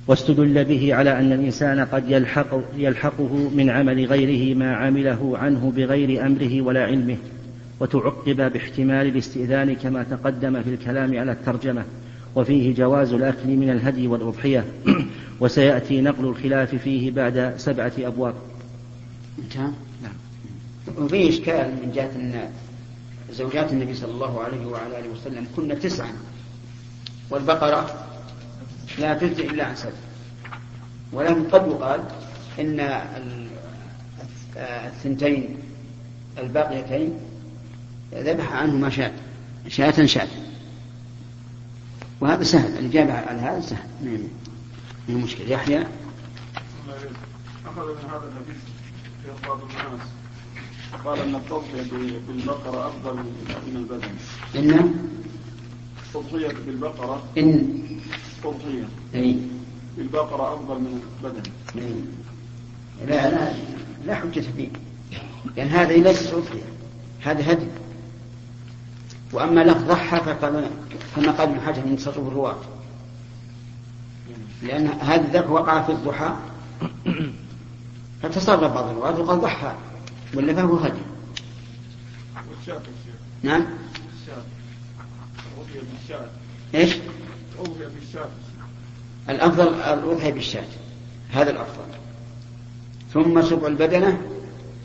واستدل 0.06 0.64
به 0.64 0.94
على 0.94 1.18
أن 1.18 1.32
الإنسان 1.32 1.80
قد 1.80 2.10
يلحق 2.10 2.60
يلحقه 2.76 3.50
من 3.54 3.70
عمل 3.70 4.06
غيره 4.06 4.58
ما 4.58 4.76
عمله 4.76 5.38
عنه 5.38 5.72
بغير 5.76 6.26
أمره 6.26 6.62
ولا 6.62 6.84
علمه 6.84 7.16
وتعقب 7.80 8.52
باحتمال 8.52 9.06
الاستئذان 9.06 9.74
كما 9.74 10.02
تقدم 10.02 10.62
في 10.62 10.70
الكلام 10.70 11.18
على 11.18 11.32
الترجمة. 11.32 11.84
وفيه 12.36 12.74
جواز 12.74 13.12
الأكل 13.12 13.48
من 13.48 13.70
الهدي 13.70 14.06
والأضحية 14.06 14.64
وسيأتي 15.40 16.00
نقل 16.00 16.24
الخلاف 16.24 16.74
فيه 16.74 17.10
بعد 17.10 17.54
سبعة 17.56 17.92
أبواب. 17.98 18.34
نعم. 19.56 19.72
وفيه 20.98 21.28
إشكال 21.28 21.70
من 21.82 21.92
جهة 21.94 22.10
أن 22.16 22.50
زوجات 23.30 23.72
النبي 23.72 23.94
صلى 23.94 24.10
الله 24.10 24.40
عليه 24.44 24.66
وعلى 24.66 24.98
آله 24.98 25.08
وسلم 25.08 25.46
كن 25.56 25.80
تسعا. 25.80 26.12
والبقرة 27.30 28.06
لا 28.98 29.14
تجزي 29.14 29.46
إلا 29.46 29.64
عن 29.64 29.76
سبع. 29.76 29.92
ولكن 31.12 31.44
قد 31.44 31.66
يقال 31.66 32.04
إن 32.58 32.80
الثنتين 34.56 35.58
الباقيتين 36.38 37.20
ذبح 38.14 38.52
عنهما 38.52 38.90
شاة. 38.90 39.12
شاة 39.68 40.06
شاة. 40.06 40.28
وهذا 42.20 42.42
سهل. 42.42 42.78
الإجابة 42.78 43.12
على 43.12 43.40
هذا 43.40 43.60
سهل. 43.60 43.88
من 45.08 45.14
مشكلة. 45.14 45.50
يحيى. 45.50 45.86
أخذ 47.66 47.82
من 47.82 48.10
هذا 48.10 48.28
الحديث 48.28 48.56
في 49.22 49.86
الناس 49.86 50.08
قال 51.04 51.18
أن 51.18 51.34
التضحية 51.34 51.90
بالبقرة 52.28 52.88
أفضل 52.88 53.14
من 53.66 53.76
البدن. 53.76 54.08
إن؟ 54.56 54.94
التضحية 56.06 56.56
بالبقرة. 56.66 57.22
إن. 57.38 57.82
تضحية. 58.44 58.88
أي. 59.14 59.38
بالبقرة 59.96 60.54
أفضل 60.54 60.80
من 60.80 61.02
البدن. 61.24 61.42
لا 63.06 63.30
لا 63.30 63.52
لا 64.06 64.14
حجة 64.14 64.44
فيه. 64.56 64.68
لأن 65.56 65.68
هذا 65.68 65.92
ليس 65.96 66.30
تضحية 66.30 66.62
هذا 67.20 67.52
هدي. 67.52 67.66
وأما 69.32 69.60
لفظ 69.60 69.84
ضحى 69.84 70.20
كما 71.16 71.32
قال 71.32 71.48
ابن 71.48 71.60
حجر 71.60 71.86
من 71.86 71.96
تصرف 71.96 72.18
الرواة. 72.18 72.56
لأن 74.62 74.86
هذا 74.86 75.20
الذبح 75.20 75.50
وقع 75.50 75.82
في 75.82 75.92
الضحى. 75.92 76.36
فتصرف 78.22 78.72
بعض 78.72 78.88
الرواة 78.88 79.20
وقال 79.20 79.40
ضحى. 79.40 79.74
ولا 80.34 80.54
فهو 80.54 80.76
هدي؟ 80.76 81.00
نعم. 83.42 83.64
إيش؟ 86.74 86.96
الأفضل 89.28 89.68
الأضحية 89.68 90.30
بالشاة. 90.32 90.64
هذا 91.30 91.50
الأفضل. 91.50 91.84
ثم 93.14 93.42
سبع 93.42 93.66
البدنة 93.66 94.22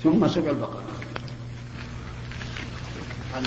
ثم 0.04 0.28
سبع 0.28 0.50
البقرة 0.50 0.84
أن 3.38 3.46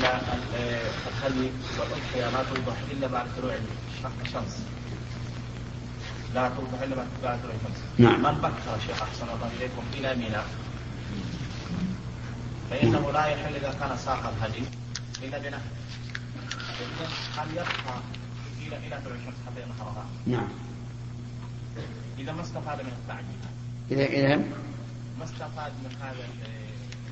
الخلي 1.09 1.51
والأضحية 1.79 2.31
لا 2.31 2.43
تذبح 2.43 2.77
إلا 2.93 3.07
بعد 3.07 3.27
طلوع 3.39 3.55
الشمس؟ 4.25 4.59
لا 6.35 6.49
تذبح 6.49 6.83
إلا 6.83 6.97
بعد 6.97 7.39
طلوع 7.43 7.55
الشمس. 7.55 7.79
نعم. 7.99 8.23
من 8.23 8.39
بكر 8.41 8.81
شيخ 8.87 9.03
أحسن 9.03 9.27
الله 9.35 9.51
إليكم 9.59 9.83
إلى 9.95 10.15
منى 10.15 10.43
فإنه 12.71 13.11
لا 13.13 13.27
يحل 13.27 13.55
إذا 13.55 13.75
كان 13.81 13.97
ساق 13.97 14.33
الهدي. 14.37 14.63
إلا 15.23 15.39
بنهر. 15.39 15.61
هل 17.37 17.51
يبقى 17.53 17.67
إلى 18.67 18.77
إلى 18.87 19.01
طلوع 19.05 19.17
الشمس 19.17 19.35
حتى 19.47 19.63
ينهرها؟ 19.63 20.07
نعم. 20.27 20.49
إذا 22.19 22.33
ما 22.33 22.43
استفاد 22.43 22.79
من 22.81 22.93
التعجيل. 23.03 23.41
إذا 23.91 24.05
إذا 24.05 24.37
ما 25.19 25.25
استفاد 25.25 25.73
من 25.85 25.97
هذا 26.01 26.29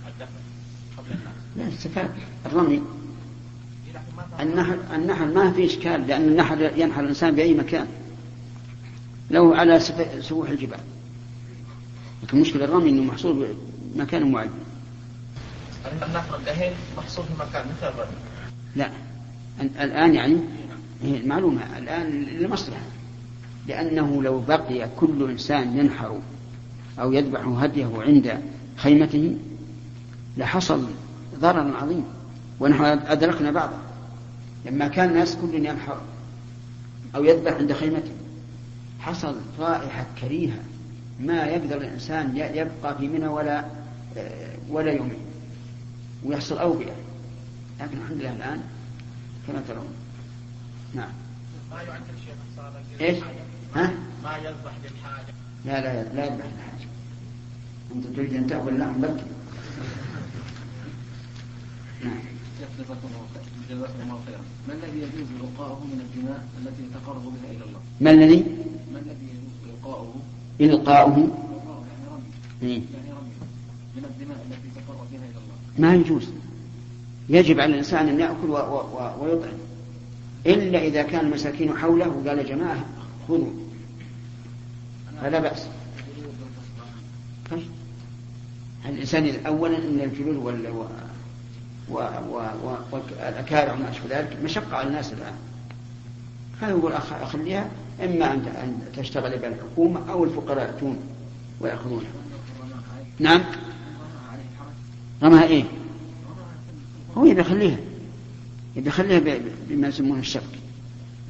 الدفن 0.09 0.41
قبل 0.99 1.07
الناس 1.11 1.35
لا 1.57 1.79
استفاد. 1.79 2.11
الرمي. 2.47 2.83
النحل 4.41 4.79
النحل 4.95 5.35
ما 5.35 5.53
في 5.53 5.67
إشكال 5.67 6.07
لأن 6.07 6.23
النحل 6.23 6.81
ينحل 6.81 7.05
الإنسان 7.05 7.35
بأي 7.35 7.55
مكان. 7.55 7.87
لو 9.31 9.55
على 9.55 9.81
سف- 9.81 10.25
سفوح 10.25 10.49
الجبال. 10.49 10.81
لكن 12.23 12.41
مشكلة 12.41 12.65
الرمي 12.65 12.91
أنه 12.91 13.03
محصول 13.03 13.55
بمكان 13.95 14.33
معين. 14.33 14.51
النحر 15.93 16.37
الدهين 16.37 16.73
محصول 16.99 17.25
في 17.25 17.33
مكان 17.35 17.65
مثل 17.67 17.93
لا. 18.77 18.91
الآن 19.61 20.15
يعني 20.15 20.37
هي 21.03 21.17
المعلومة 21.17 21.79
الآن 21.79 22.11
للمصلحة 22.11 22.81
لأنه 23.67 24.23
لو 24.23 24.41
بقي 24.41 24.89
كل 24.97 25.31
إنسان 25.31 25.79
ينحر 25.79 26.19
أو 27.01 27.13
يذبح 27.13 27.41
هديه 27.47 27.89
عند 27.99 28.41
خيمته 28.77 29.37
لحصل 30.37 30.87
ضرر 31.41 31.77
عظيم. 31.77 32.05
ونحن 32.61 32.85
أدركنا 32.85 33.51
بعضه 33.51 33.77
لما 34.67 34.89
كان 34.89 35.09
الناس 35.09 35.37
كل 35.37 35.55
ينحر 35.67 36.01
أو 37.17 37.25
يذبح 37.25 37.53
عند 37.53 37.73
خيمته 37.73 38.11
حصل 39.01 39.35
رائحة 39.59 40.07
كريهة 40.21 40.59
ما 41.21 41.45
يقدر 41.47 41.77
الإنسان 41.77 42.37
يبقى 42.37 42.99
في 42.99 43.09
منى 43.09 43.27
ولا 43.27 43.65
ولا 44.71 44.93
يومين 44.93 45.19
ويحصل 46.25 46.59
أوبئة. 46.59 46.95
لكن 47.81 47.99
الحمد 47.99 48.19
لله 48.19 48.33
الآن 48.33 48.61
كما 49.47 49.61
ترون. 49.69 49.89
نعم. 50.95 51.13
ما 51.71 51.83
يعد 51.83 52.03
الشيخ 52.17 52.35
صار 52.57 52.73
إيش؟ 53.01 53.19
ها؟ 53.75 53.93
ما 54.25 54.37
يذبح 54.37 54.73
للحاجة. 54.85 55.35
لا 55.65 55.81
لا 55.81 56.15
لا 56.15 56.25
يذبح 56.25 56.45
الحاجة 56.45 56.89
أنت 57.95 58.07
تريد 58.07 58.35
أن 58.35 58.47
تأكل 58.47 58.69
اللحم 58.69 59.01
بكي 59.01 59.25
نعم. 62.05 62.19
جزاكم 62.79 63.09
الله 63.09 63.27
خير. 63.35 63.43
جزاكم 63.71 64.01
الله 64.03 64.21
خيرا. 64.27 64.41
ما 64.69 64.75
الذي 64.75 64.99
يجوز 64.99 65.29
إلقاؤه 65.41 65.85
من 65.85 66.01
الدماء 66.01 66.49
التي 66.59 66.83
يتقرب 66.83 67.23
بها 67.23 67.51
إلى 67.51 67.65
الله؟ 67.65 67.81
ما 68.01 68.11
الذي؟ 68.11 68.41
ما 68.93 68.99
الذي 68.99 69.27
يجوز 69.35 69.57
إلقاؤه. 69.75 70.15
إلقاؤه 70.61 71.17
إلقاؤه 71.17 71.85
يعني 71.91 72.05
رمي 72.13 72.31
إيه. 72.63 72.83
يعني 72.95 73.11
رمي 73.19 73.35
من 73.97 74.05
الدماء 74.05 74.39
التي 74.47 74.69
يتقرب 74.69 75.07
بها 75.13 75.25
إلى 75.31 75.39
الله 75.43 75.59
ما 75.79 75.95
يجوز. 75.95 76.29
يجب 77.29 77.61
على 77.61 77.73
الإنسان 77.73 78.09
أن 78.09 78.21
يأكل 78.21 78.47
و- 78.51 78.57
و- 78.57 78.87
و- 78.97 79.25
ويطعم. 79.25 79.53
إلا 80.47 80.79
إذا 80.79 81.03
كان 81.03 81.27
المساكين 81.27 81.79
حوله 81.79 82.09
وقال 82.09 82.47
جماعة 82.47 82.85
خذوا. 83.29 83.51
فلا 85.23 85.39
بأس. 85.41 85.67
طيب. 87.51 87.63
الإنسان 88.89 89.47
أولا 89.47 89.79
أن 89.79 90.01
الجلول 90.01 90.37
وال 90.37 90.67
و... 90.71 90.85
و... 91.91 91.99
و... 92.31 92.75
والأكارع 92.93 93.73
وما 93.73 93.91
أشبه 93.91 94.19
ذلك 94.21 94.37
مشقة 94.45 94.77
على 94.77 94.89
الناس 94.89 95.13
الآن. 95.13 95.35
خلينا 96.61 96.77
نقول 96.77 96.93
أخ... 96.93 97.13
أخليها. 97.13 97.71
إما 98.05 98.33
أن 98.33 98.79
تشتغل 98.97 99.39
بها 99.39 99.49
الحكومة 99.49 100.11
أو 100.13 100.25
الفقراء 100.25 100.67
يأتون 100.67 100.99
ويأخذونها. 101.61 102.11
نعم؟ 103.19 103.41
رمها 105.25 105.45
إيه؟ 105.45 105.65
هو 107.17 107.25
يبي 107.25 107.41
يخليها 107.41 107.77
يبي 108.77 108.89
يخليها 108.89 109.41
بما 109.69 109.89
يسمونه 109.89 110.21
الشرك 110.21 110.43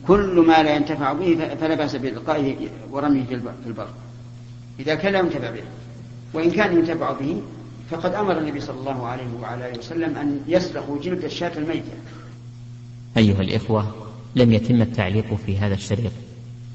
كل 0.07 0.45
ما 0.47 0.63
لا 0.63 0.77
ينتفع 0.77 1.13
به 1.13 1.55
فلا 1.61 1.75
بأس 1.75 1.97
بإلقائه 1.97 2.57
ورميه 2.91 3.25
في 3.25 3.35
البر 3.67 3.89
إذا 4.81 4.95
كان 4.95 5.13
لا 5.13 5.19
ينتفع 5.19 5.51
به. 5.51 5.63
وإن 6.35 6.51
كان 6.51 6.77
ينتفع 6.77 7.13
به 7.13 7.43
فقد 7.91 8.15
أمر 8.15 8.39
النبي 8.39 8.61
صلى 8.61 8.81
الله 8.81 9.07
عليه 9.07 9.27
وعلى 9.43 9.71
آله 9.71 9.79
وسلم 9.79 10.17
أن 10.17 10.41
يسلخوا 10.49 10.99
جلد 11.03 11.25
الشاة 11.25 11.59
الميتة. 11.59 11.93
أيها 13.17 13.41
الإخوة 13.41 13.95
لم 14.37 14.53
يتم 14.53 14.83
التعليق 14.83 15.35
في 15.47 15.59
هذا 15.59 15.75
الشريط 15.75 16.13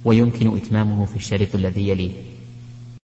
ويمكن 0.05 0.57
إتمامه 0.57 1.05
في 1.05 1.15
الشريط 1.15 1.55
الذي 1.55 1.89
يليه. 1.89 2.11